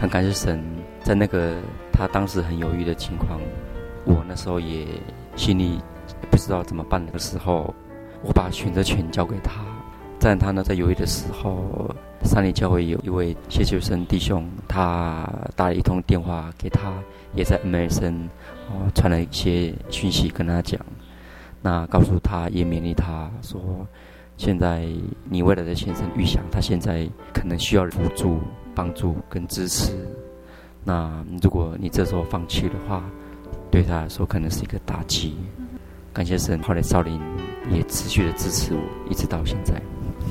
[0.00, 0.62] 很感谢神，
[1.02, 1.56] 在那个
[1.92, 3.40] 他当时很犹豫的情况，
[4.04, 4.86] 我那时候也
[5.36, 5.80] 心里
[6.30, 7.74] 不知道怎么办的时候，
[8.22, 9.62] 我把选择权交给他。
[10.18, 16.92] 在他呢在犹豫的时候，三里教会有一位谢秋生弟兄，他打了一通电话给他，
[17.34, 18.28] 也在 MSN
[18.70, 20.80] 哦传了一些讯息跟他讲，
[21.60, 23.86] 那告诉他也勉励他说，
[24.38, 24.88] 现在
[25.28, 28.40] 你未来的先生预想，他现在可能需要辅助。
[28.74, 29.92] 帮助跟支持，
[30.84, 33.02] 那如果你这时候放弃的话，
[33.70, 35.36] 对他来说可能是一个打击。
[36.12, 37.20] 感谢神，后来少林
[37.72, 39.74] 也持续的支持我，一直到现在。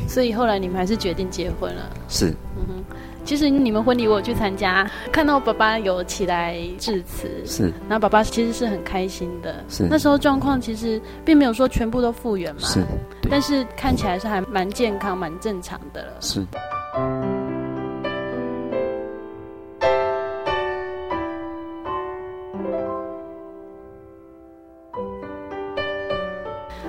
[0.07, 1.89] 所以后来你们还是决定结婚了。
[2.07, 2.29] 是。
[2.55, 2.83] 嗯哼。
[3.25, 7.29] 其实你们婚礼我有去参加，看到爸爸有起来致辞。
[7.45, 7.63] 是。
[7.87, 9.63] 然后爸爸其实是很开心的。
[9.69, 9.87] 是。
[9.89, 12.61] 那时候状况其实并没有说全部都复原嘛。
[12.61, 12.81] 是。
[13.29, 16.13] 但是看起来是还蛮健康、蛮正常的了。
[16.21, 16.45] 是。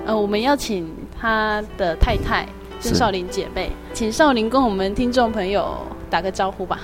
[0.05, 0.87] 呃，我们要请
[1.19, 2.47] 他的太太
[2.79, 5.75] 郑少林姐妹，请少林跟我们听众朋友
[6.11, 6.79] 打个招呼吧。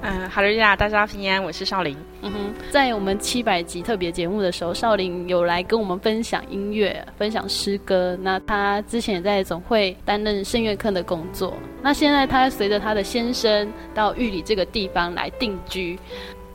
[0.00, 1.96] 嗯，哈喽呀，大家平安，我是少林。
[2.22, 2.38] 嗯哼，
[2.70, 8.18] 在我们七百集特别节目的时候，少林有来跟我们分享音乐、分享诗歌。
[8.22, 11.54] 那他之前也在总会担任声乐课的工作。
[11.80, 15.96] 那现在他随着他的先生到玉里这个地方来定居。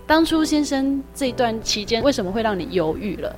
[0.06, 3.34] 当初先生这段期间，为什么会让你犹豫了？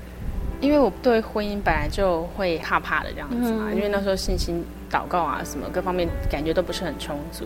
[0.62, 7.46] 因为我对婚姻本来就会害怕的这样子嘛，嗯、因为那时候信心祷告啊什么各方面感觉都不是很充足。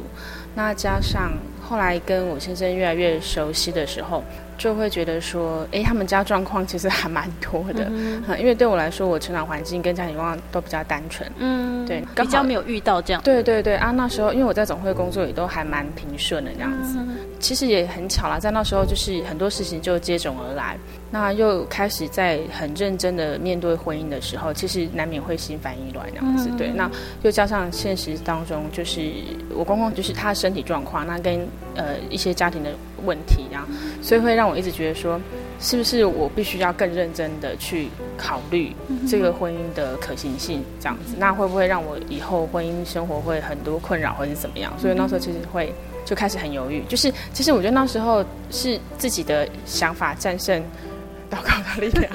[0.56, 1.32] 那加上
[1.62, 4.24] 后来跟我先生越来越熟悉的时候，
[4.58, 7.86] 就会觉得说，哎，他们家状况其实还蛮多的。
[7.90, 11.32] 嗯， 因为对我来说，我成长环境跟家庭状况都比较单纯。
[11.38, 13.22] 嗯，对，比较没有遇到这样。
[13.22, 16.98] 对对对啊，那时候因为我在总会工作也都还蛮平顺的这样子。
[16.98, 20.78] 嗯，其实也很巧啦，在那时候就是很多事情就接踵而来。
[21.12, 26.50] 那又开始在很认真的面对婚姻的时候，其实难免会心烦意乱这样子。
[26.58, 26.90] 对，那
[27.24, 29.12] 又加上现实当中，就是
[29.56, 32.70] 我公公就是他身体状况，那跟呃一些家庭的
[33.06, 33.68] 问题，这样，
[34.02, 35.20] 所以会让我一直觉得说，
[35.60, 38.72] 是不是我必须要更认真的去考虑
[39.08, 41.16] 这个婚姻的可行性这样子？
[41.18, 44.72] 那会不会让我以后婚姻生活会很多困扰，或者是怎么样？
[44.78, 45.74] 所以那时候其实会
[46.06, 46.84] 就开始很犹豫。
[46.88, 50.62] 就是其实我觉得那时候是自己的想法战胜。
[51.30, 52.12] 祷告的力量，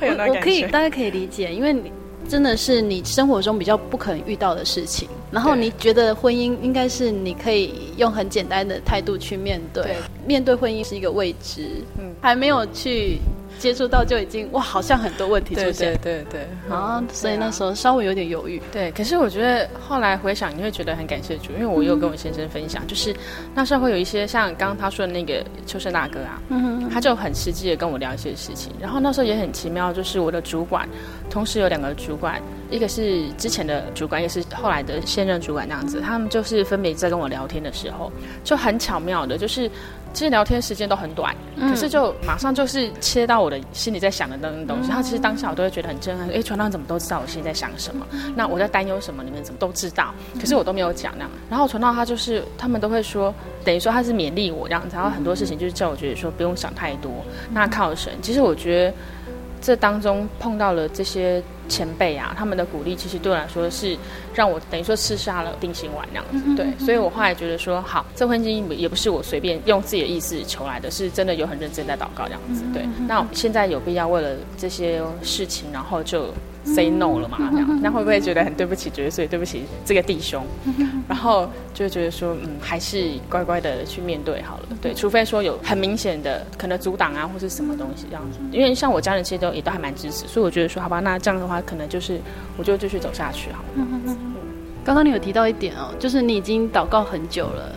[0.00, 0.38] 会有那感觉。
[0.38, 1.90] 我可以大家可以理解，因为你
[2.28, 11.68] 真的是你生活中比较不可能遇到的事情，然后你觉得婚姻应该是你可以用很简单的态度去面对，对，面对婚姻是一个未知，
[11.98, 13.18] 嗯，还没有去。
[13.58, 18.60] 接触到就已经哇，好像很多问题出现，对对对对，啊，所以那时候稍微有点犹豫。
[18.72, 23.14] 对，可是我觉得后来回想，你会觉得很感谢主，因为我有跟我先生分享，嗯、就是
[23.54, 28.72] 那时候会有一些像刚刚他说的那个秋生大哥啊，嗯、他就很实际的跟我聊一些事情。
[28.80, 30.88] 然后那时候也很奇妙，就是我的主管
[31.30, 32.40] 同时有两个主管，
[32.70, 38.12] 一个是之前的主管，也是后来的现任主管那样子，他们就是分别在跟我聊天的时候，
[38.44, 39.70] 就很巧妙的，就是。
[40.16, 44.90] 其实聊天时间都很短，嗯，可是就马上就是切到我的心里在想的那种东西。
[44.90, 48.06] 他、嗯、其实当下我都会觉得很震撼，哎，船长怎么都知道我心里在想什么？
[48.34, 49.22] 那我在担忧什么？
[49.22, 50.14] 你们怎么都知道？
[50.40, 51.30] 可是我都没有讲那样。
[51.50, 57.12] 然后传道他就是他们都会说，等于说他是勉励我这样子，然后很多事情就是叫我觉得说不用想太多，
[57.52, 58.14] 那靠神。
[58.22, 58.94] 其实我觉得。
[59.66, 63.98] 这当中碰到了这些前辈啊，他们的鼓励其实对我来说是
[64.32, 72.86] 让我等于说吃下了定心丸那样子，嗯、对，所以我后来觉得说，好，这婚姻也不是我随便用自己的意思求来的，是真的有很认真在祷告这样子，对。
[73.08, 76.32] 那现在有必要为了这些事情，然后就。
[76.66, 77.38] Say no 了嘛？
[77.52, 78.90] 这样，那会不会觉得很对不起？
[78.90, 80.44] 角色所以对不起这个弟兄，
[81.08, 84.64] 然后就觉得说，嗯，还是乖乖的去面对好了。
[84.82, 88.38] 对，除非说有很明显的可能阻挡啊，或是什么东西这样子。
[88.52, 92.20] 因为像我家人其实都也都还蛮支持，所以我觉得说，好吧，那这样的话，可能就是
[92.56, 94.16] 我就继续走下去好了。
[94.84, 97.72] 刚刚你有提到一点哦，就是你已经祷告很久了。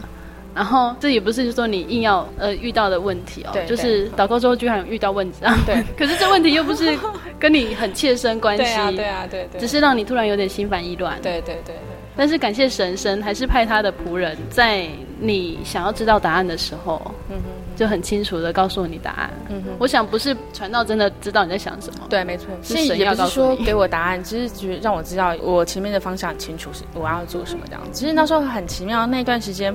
[0.55, 5.55] 然后这也不是说你硬要呃遇到的问题哦，就是祷告之后居然有遇到问题啊。
[5.65, 6.97] 对， 可是这问题又不是
[7.39, 8.63] 跟你很切身关系。
[8.63, 9.61] 对啊，对啊，对对。
[9.61, 11.21] 只是让你突然有点心烦意乱。
[11.21, 11.75] 对对对对。
[12.17, 14.85] 但是感谢神，神还是派他的仆人，在
[15.19, 19.29] 你想要知道答案的时候，嗯哼，就很清楚的告诉你答案。
[19.47, 19.71] 嗯哼。
[19.79, 22.07] 我想不是传道真的知道你在想什么。
[22.09, 22.47] 对，没错。
[22.61, 23.55] 是神要告诉你。
[23.55, 27.81] 说给我答案，只是就是让我知道我前面的方向很清楚，是我要做什么这样。
[27.93, 29.73] 其实那时候很奇妙，那段时间。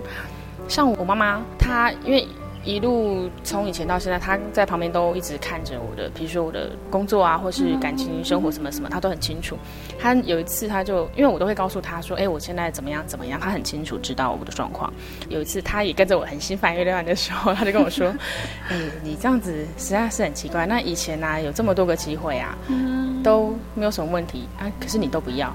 [0.68, 2.26] 像我妈妈，她因为
[2.64, 9.58] 一路从以前到现在，她在旁边都一直看着我的，比如说我的工作啊，或是感情生活什么什么，她都很清楚。
[9.98, 14.90] 她有一次，她就因为我都会告诉她说：“哎，我现在怎么样怎么样。”她很清楚知道我的状况。
[15.28, 18.08] 有一次，她也跟着我很心烦意乱的时候，她就跟我说
[18.70, 20.64] ：“哎，你这样子实在是很奇怪。
[20.64, 22.56] 那以前呢、啊，有这么多个机会啊，
[23.24, 25.48] 都没有什么问题啊，可是你都不要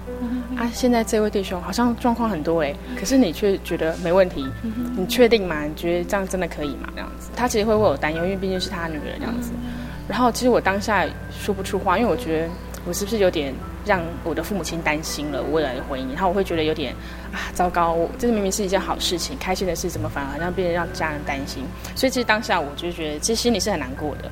[0.57, 0.69] 啊。
[0.73, 4.45] 现在这位弟兄好像状况很多哎，可是你却觉得没问题。”
[4.97, 5.63] 你确定吗？
[5.63, 6.89] 你觉得这样真的可以吗？
[6.93, 9.51] 这样子，他其实会为我担忧，因为毕竟是他女儿这样子。
[10.07, 12.49] 然后，其实我当下说不出话，因为我觉得
[12.85, 13.53] 我是不是有点
[13.85, 16.07] 让我的父母亲担心了我未来的婚姻？
[16.13, 16.93] 然后我会觉得有点
[17.31, 21.63] 啊，糟糕，我这明明是一件好事情，开心的事，怎么反而好像变得让家人担心？
[21.95, 24.29] 所以，其实当下我就觉得，其实心里是很难过的。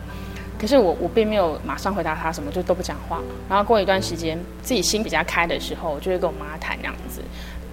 [0.59, 3.21] 可是我我并没有马上回答他什么，就都不讲话。
[3.49, 7.21] 然后过一段时间，自己心比较开的时候，我就会跟我妈谈这样子。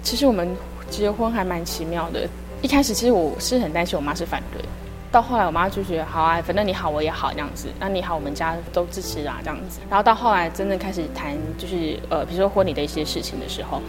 [0.03, 0.47] 其实我们
[0.89, 2.27] 结婚还蛮奇妙的。
[2.61, 4.63] 一开始其实我是很担心，我妈是反对。
[5.11, 9.79] 到后来我妈就觉得好啊，反正你好我也好这样子，那你好我们家都支持啊这样子。
[9.89, 13.81] 然后到后来真正开始谈，就是呃比如说婚礼的一些事情的时候，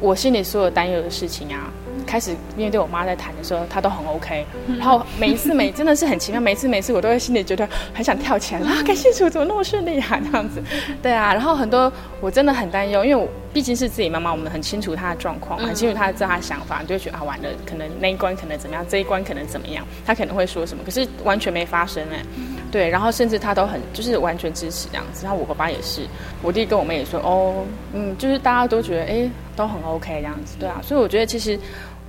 [0.00, 1.72] 我心里所有担忧的事情啊，
[2.08, 4.46] 开始面对我妈在谈的时候，她都很 OK。
[4.78, 10.62] 然后每一次每真的是很奇妙，每次每次我都会心里觉得很想跳起来啊，感谢主怎么那么顺利啊这样子。
[11.02, 13.28] 对啊，然后很多我真的很担忧，因为我。
[13.50, 22.22] 毕竟是自己妈妈，我们很清楚她的状况，很清楚她知道她的想法，你就会觉得啊，完了，可能那一关可能怎么样，这一关可能怎么样，她可能会说什么，可是完全没发生哎，
[22.70, 26.02] 对，然后甚至她都很就是完全支持这样子，然后我爸爸也是，
[26.42, 31.58] 我弟跟我妹也说哦，嗯，就是大家都觉得哎都很 OK 这样子，对啊，所以我觉得其实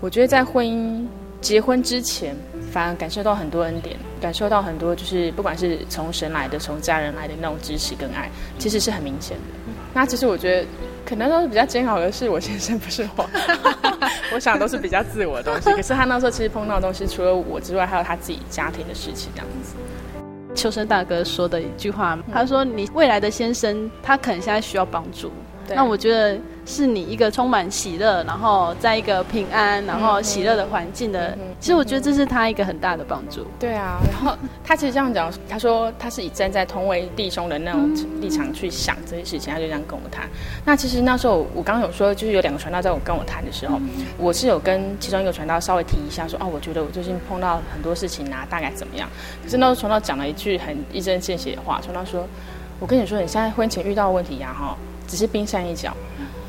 [0.02, 1.06] 我觉得在婚姻
[1.42, 2.36] 结婚之前，
[2.72, 9.44] 反而感受到很多恩典，感受到很多就是不管是从神来的，从家人来的那种支持跟爱，其实是很明显的。
[9.94, 10.68] 那其实我觉得。
[11.06, 13.28] 可能都是比较煎熬的是我先生，不是我。
[14.32, 19.74] 我想都是比较自我的东西，可是他那时候其实碰到的东西，除了我之外，还有他自己家庭的事情这样子。
[20.54, 25.32] 秋生大哥说的一句话，他说：“你未来的先生，他可能现在需要帮助。”
[25.74, 26.38] 那我觉得
[26.70, 31.36] 是你一个充满喜乐，然后在一个平安，然后喜乐的环境的。
[31.60, 33.44] 其实我觉得这是他一个很大的帮助。
[33.60, 37.92] 对啊，然后他其实这样讲，他说他是以站在同为弟兄的那种
[38.22, 40.30] 立场去想这些事情，他就这样跟我谈。
[40.64, 43.82] 那其实那时候我刚刚有说，就是有两个传道在我跟我谈的时候，
[44.20, 49.10] 我是有跟其中一个传道稍微提一下说，哦，我觉得我最近碰到很多事情啊，大概怎么样？
[49.44, 52.28] 可是那时候传道讲了一句很一针见血的话，传道说，
[52.80, 54.78] 我跟你说，你现在婚前遇到的问题呀，哈。
[55.10, 55.92] 只是冰山一角，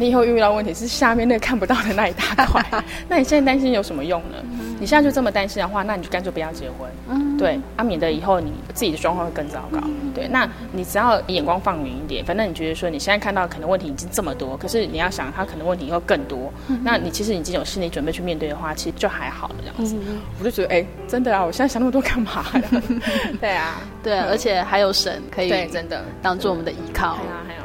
[0.01, 2.64] 你以后遇到问题是下面那个看不到的那一大块。
[3.07, 4.38] 那你现在担心有什么用呢？
[4.80, 7.36] 你现在就这么担心的话，那你就干脆不要结婚。
[7.36, 9.78] 对，啊，免得以后你自己的状况会更糟糕。
[10.14, 16.51] 对，那你只要眼光放远一点，反正你觉得说你现在看到可能问题已经这么多，可是你要想他可能问题以后更多，
[16.82, 19.94] 那你其实已经有心理准备去面对的话，其实就还好了这样子。
[20.38, 22.46] 我就觉得，哎，真的啊，我现在想那么多干嘛？
[23.38, 27.18] 对啊，对，而且还有神可以真的当做我们的依靠。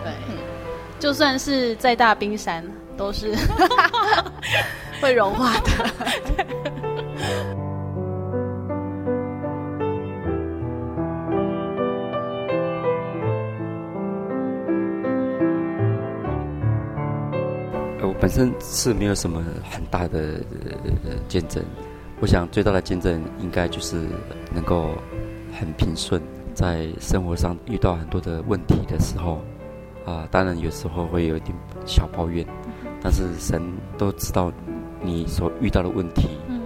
[0.04, 0.35] 对。
[0.98, 2.64] 就算是再大冰山，
[2.98, 3.36] 都是
[5.00, 5.70] 会融化的。
[18.02, 20.40] 我本身是没有什么很大的
[21.28, 21.64] 见证，
[22.20, 23.98] 我想最大的见证应该就是
[24.52, 24.96] 能够
[25.60, 26.20] 很平顺，
[26.54, 29.40] 在生活上遇到很多的问题的时候。
[30.06, 31.54] 啊，当然有时候会有一点
[31.86, 32.46] 小抱怨，
[33.02, 33.62] 但是神
[33.98, 34.52] 都知道
[35.02, 36.62] 你所遇到的问题，嗯，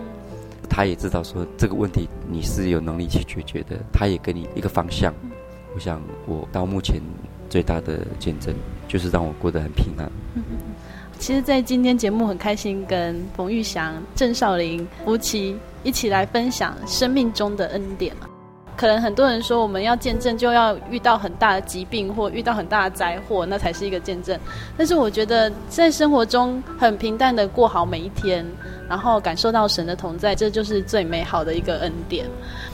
[0.69, 5.13] 他也知道说这个问题你是有能力去解决的，他也给你一个方向。
[5.73, 7.01] 我想我到目前
[7.49, 8.53] 最大的见证
[8.87, 10.11] 就是让我过得很平安。
[11.19, 18.15] 其实，在今天节目很开心跟冯玉祥、郑少林夫妻一起来分享生命中的恩典。
[18.79, 24.39] 可能很多人说，我们要见证就要遇到很大的疾病或遇到很大的灾祸，那才是一个见证。
[24.77, 28.45] 但是我觉得在生活中很平淡的过好每一天，
[28.87, 32.25] 然后感受到神的同在，这就是最美好的一个恩典。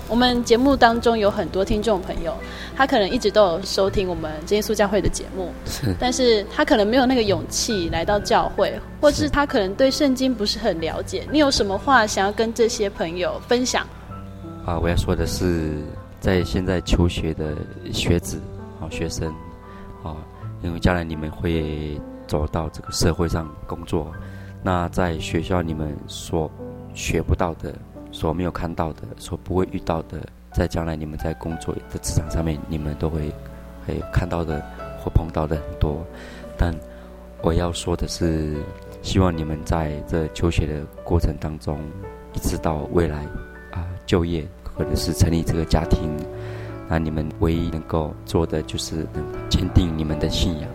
[0.07, 2.31] 我们节目当中有很多听众朋友，
[2.75, 11.27] 他可能一直都有收听我们真耶稣教会的节目，是， 但是他可能没有那个勇气来到教会，或是他可能对圣经不是很了解。
[11.31, 13.87] 你有什么话想要跟这些朋友分享？
[14.65, 15.79] 啊，我要说的是，
[16.19, 17.55] 在现在求学的
[17.93, 18.41] 学子
[18.81, 19.31] 啊，学生
[20.03, 20.17] 啊，
[20.63, 24.11] 因为将来你们会走到这个社会上工作，
[24.63, 26.49] 那在学校你们所
[26.95, 27.75] 学不到的、
[28.11, 33.31] 所没有看到的、所不会遇到的，在将来你们在工作的职场上面，你们都会
[33.85, 34.59] 会看到的
[34.99, 36.03] 或碰到的很多。
[36.57, 36.73] 但
[37.43, 38.55] 我要说的是，
[39.03, 41.77] 希望你们在这求学的过程当中，
[42.33, 43.23] 一直到未来。
[44.05, 44.45] 就业，
[44.75, 46.09] 或者是成立这个家庭，
[46.87, 49.05] 那你们唯一能够做的就是
[49.49, 50.69] 坚定你们的信仰。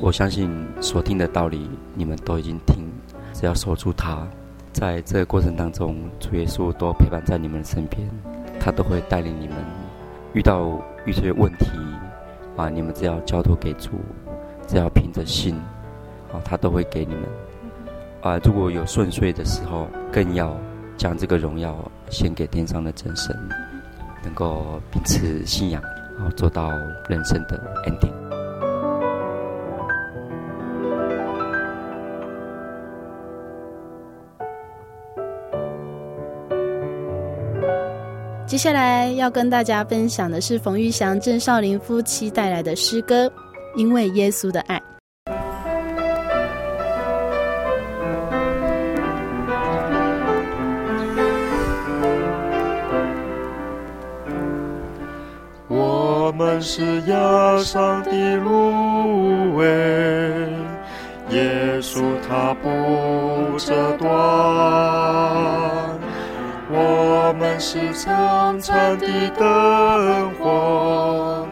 [0.00, 2.84] 我相信所听的道理，你们都已经听，
[3.32, 4.26] 只要守住它，
[4.72, 8.08] 在这个过程当中，主耶稣都陪伴在你们身边，
[8.60, 9.56] 他都会带领你们。
[10.34, 11.70] 遇到遇些问题
[12.56, 13.90] 啊，你们只要交托给主，
[14.66, 15.54] 只要凭着信，
[16.32, 17.22] 啊，他都会给你们。
[18.20, 20.54] 啊，如果有顺遂的时候，更要。
[20.96, 21.76] 将这个荣耀
[22.10, 23.36] 献给天上的真神，
[24.22, 25.82] 能够彼此信仰，
[26.16, 26.70] 然后做到
[27.08, 28.12] 人生的 ending。
[38.46, 43.26] 接下来要跟大家分享的是冯玉祥、郑少林夫妻带来的诗歌
[43.74, 44.78] 《因为耶稣的爱》。
[56.64, 59.66] 是压上的芦苇，
[61.28, 64.10] 耶稣他不折断。
[66.70, 69.06] 我们是灿灿的
[69.38, 71.46] 灯火，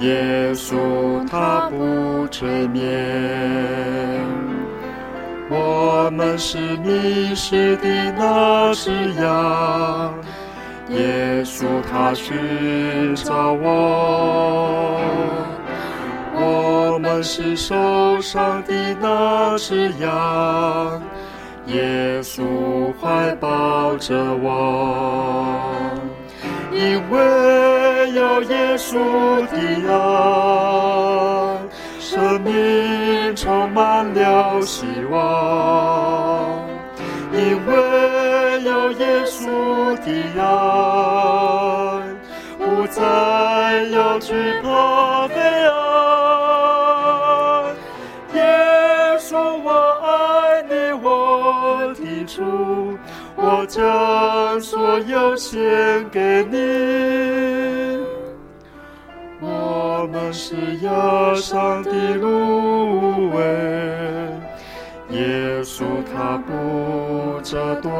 [0.00, 2.82] 耶稣他不吹灭。
[5.48, 7.88] 我们是迷失的
[8.18, 10.14] 那只羊。
[10.92, 15.00] 耶稣他寻找我，
[16.34, 21.00] 我们是受伤的那只羊，
[21.66, 25.56] 耶稣怀抱着我，
[26.70, 28.92] 因为有耶稣
[29.46, 29.56] 的
[29.88, 29.92] 爱，
[31.98, 35.20] 生命充满了希望，
[37.32, 37.72] 因为
[38.98, 39.46] 耶稣
[40.04, 40.06] 的
[40.40, 40.42] 爱，
[42.58, 43.00] 不再
[43.90, 45.34] 要惧怕黑
[45.66, 45.72] 暗。
[48.34, 48.40] 耶
[49.18, 49.68] 稣，我
[50.02, 50.72] 爱你，
[51.02, 51.06] 我
[51.94, 52.98] 的主，
[53.36, 55.60] 我将所有献
[56.10, 56.56] 给你。
[59.40, 63.40] 我们是压上的芦苇，
[65.10, 66.52] 耶稣他不
[67.42, 67.92] 折断。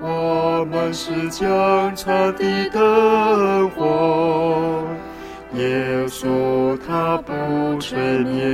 [0.00, 4.84] 我们是将残的灯火，
[5.54, 8.44] 耶稣他不吹灭。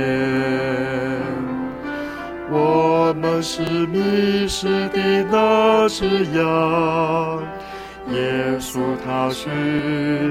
[2.51, 7.41] 我们是迷失的那只羊。
[8.11, 9.49] 耶稣他寻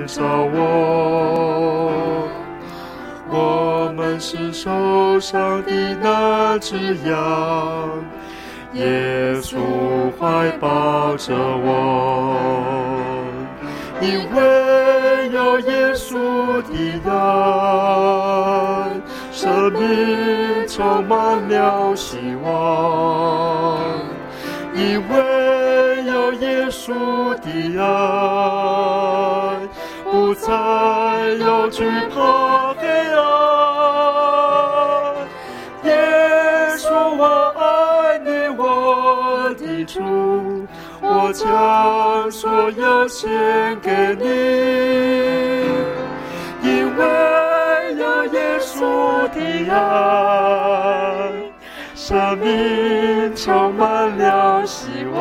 [0.06, 0.22] 找
[0.54, 2.21] 我，
[3.34, 5.72] 我们是受伤的
[6.02, 6.76] 那只
[7.06, 7.18] 羊，
[8.74, 9.56] 耶稣
[10.20, 12.36] 怀抱着我，
[14.02, 16.70] 因为有耶稣的
[17.10, 17.10] 爱，
[19.32, 22.50] 生命充满了希望，
[24.74, 26.92] 因为有耶稣
[27.40, 27.48] 的
[27.80, 29.51] 爱，
[30.32, 30.50] 不再
[31.44, 33.20] 要惧怕黑暗。
[35.84, 35.92] 耶
[36.78, 40.00] 稣，我爱你，我的主，
[41.02, 43.28] 我将所有献
[43.82, 44.24] 给你，
[46.66, 47.04] 因为
[47.98, 49.36] 有耶稣的
[49.70, 51.30] 爱，
[51.94, 55.20] 生命充满了希望。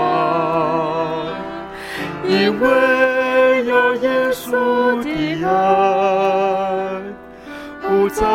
[2.24, 4.58] 因为有耶稣主
[5.02, 5.10] 的
[5.48, 7.02] 爱，
[7.82, 8.26] 不再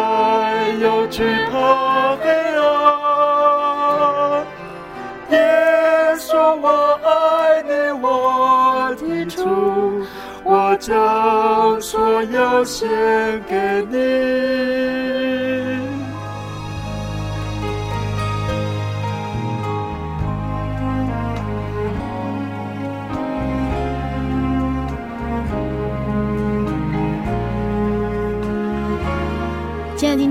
[0.80, 2.64] 有惧怕黑暗。
[5.28, 5.36] 耶
[6.16, 6.68] 稣，我
[7.04, 9.44] 爱你，我的主，
[10.42, 12.88] 我将所有献
[13.46, 15.05] 给你。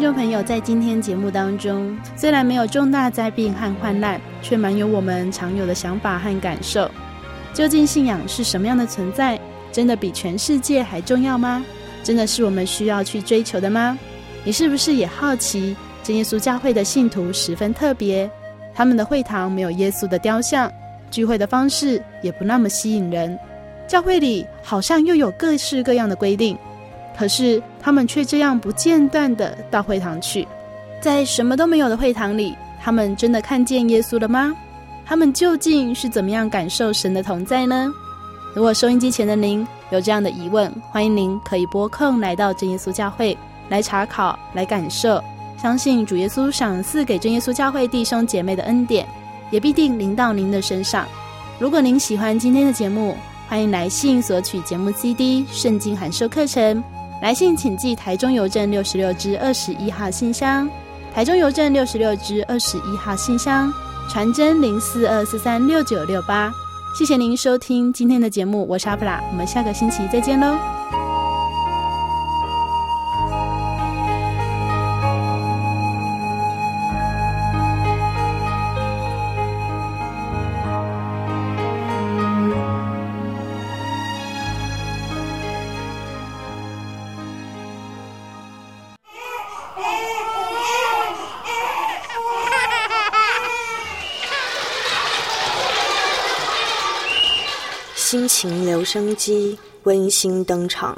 [0.06, 6.88] 众朋友，在今天节目当中，虽然没有重大灾病和患难，却满有我们常有的想法和感受。
[7.56, 9.40] 究竟信仰是什么样的存在？
[9.72, 11.66] 真的比全世界还重要吗？
[12.04, 13.98] 真的是我们需要去追求的吗？
[14.44, 15.76] 你是不是也好奇？
[16.04, 18.30] 真耶稣教会的信徒十分特别，
[18.76, 20.72] 他们的会堂没有耶稣的雕像，
[21.10, 23.36] 聚会的方式也不那么吸引人，
[23.88, 26.56] 教会里好像又有各式各样的规定。
[27.18, 30.48] 可是他们却这样不间断地到会堂去，
[31.02, 34.54] 在什么都没有的会堂里，他们真的看见耶稣了吗？
[35.06, 37.92] 他们究竟是怎么样感受神的同在呢？
[38.56, 43.38] 如果收音机前的您有这样的疑问，欢迎您可以拨空来到真耶稣教会
[43.70, 45.24] 来查考、来感受。
[45.62, 49.08] 相信主耶稣赏赐给真耶稣教会弟兄姐妹的恩典，
[49.52, 51.06] 也必定临到您的身上。
[51.60, 53.16] 如果您喜欢今天的节目，
[53.48, 56.84] 欢迎来信索取节目 CD、圣经函授课程。
[57.22, 60.70] 来信请寄台中邮政六十六支二十一号信箱，
[61.14, 63.72] 台中邮政六十六支二十一号信箱，
[64.10, 66.52] 传真零四二四三六九六八。
[66.98, 70.75] 谢谢您收听今天的节目，我是阿布拉，我们下个星期再见喽。
[98.96, 100.98] 生机温馨登场。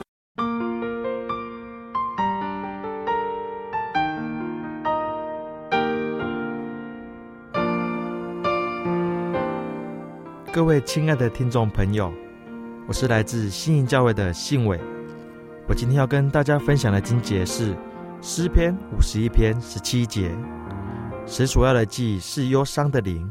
[10.54, 12.14] 各位亲爱的听众朋友，
[12.88, 14.80] 我是来自新营教会的信伟。
[15.68, 17.76] 我今天要跟大家分享的经节是
[18.22, 20.30] 诗篇五十一篇十七节：
[21.26, 23.28] 神所要的祭是忧伤的灵，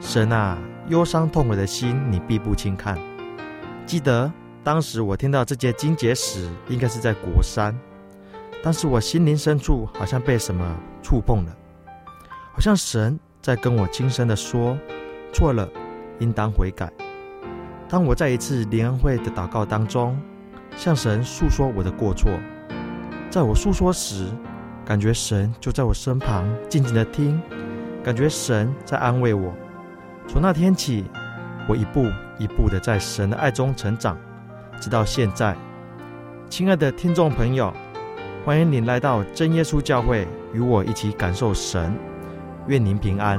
[0.00, 0.58] 神啊，
[0.88, 2.98] 忧伤痛悔的心，你必不轻看。
[3.88, 4.30] 记得
[4.62, 7.74] 当时我听到这节经节时，应该是在国山，
[8.62, 10.62] 但是我心灵深处好像被什么
[11.02, 11.56] 触碰了，
[12.52, 14.76] 好像神在跟我轻声的说
[15.32, 15.66] ：“错了，
[16.18, 16.92] 应当悔改。”
[17.88, 20.20] 当我在一次联欢会的祷告当中，
[20.76, 22.30] 向神诉说我的过错，
[23.30, 24.26] 在我诉说时，
[24.84, 27.40] 感觉神就在我身旁静静的听，
[28.04, 29.50] 感觉神在安慰我。
[30.28, 31.06] 从那天起，
[31.68, 32.06] 我一步
[32.38, 34.16] 一步的在神的爱中成长，
[34.80, 35.54] 直到现在。
[36.48, 37.70] 亲爱的听众朋友，
[38.42, 41.92] 欢迎您来到真耶稣教会，与我一起感受神。
[42.68, 43.38] 愿您平安。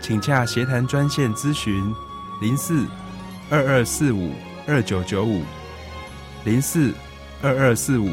[0.00, 1.94] 请洽协谈专线咨询：
[2.40, 2.86] 零四
[3.50, 4.32] 二二四五
[4.66, 5.42] 二九九五，
[6.44, 6.92] 零四
[7.42, 8.08] 二二四五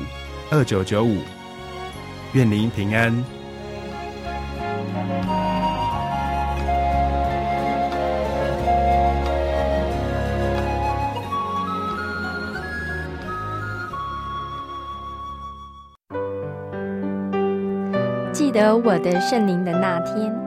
[0.52, 1.22] 二九九五。
[2.34, 3.24] 愿您平安。
[18.34, 20.47] 记得我的圣灵的那天。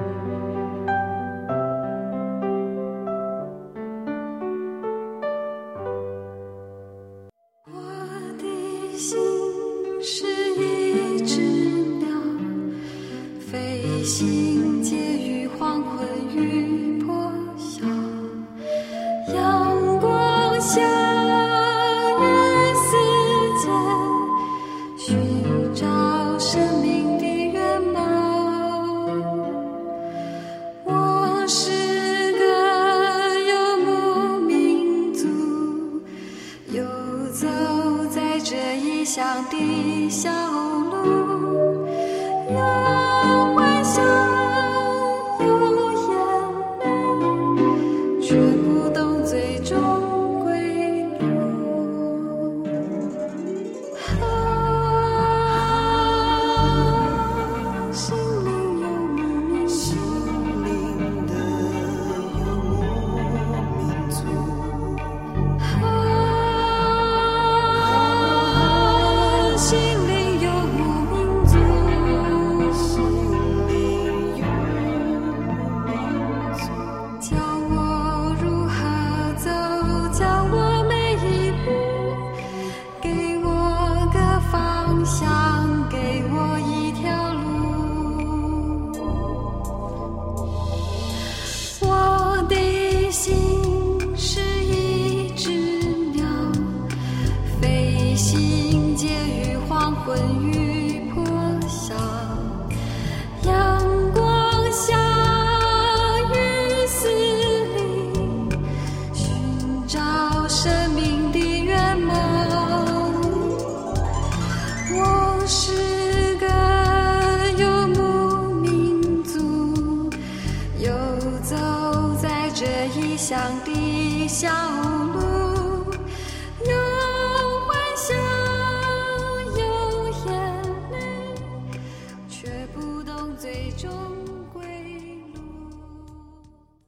[40.11, 40.60] 笑。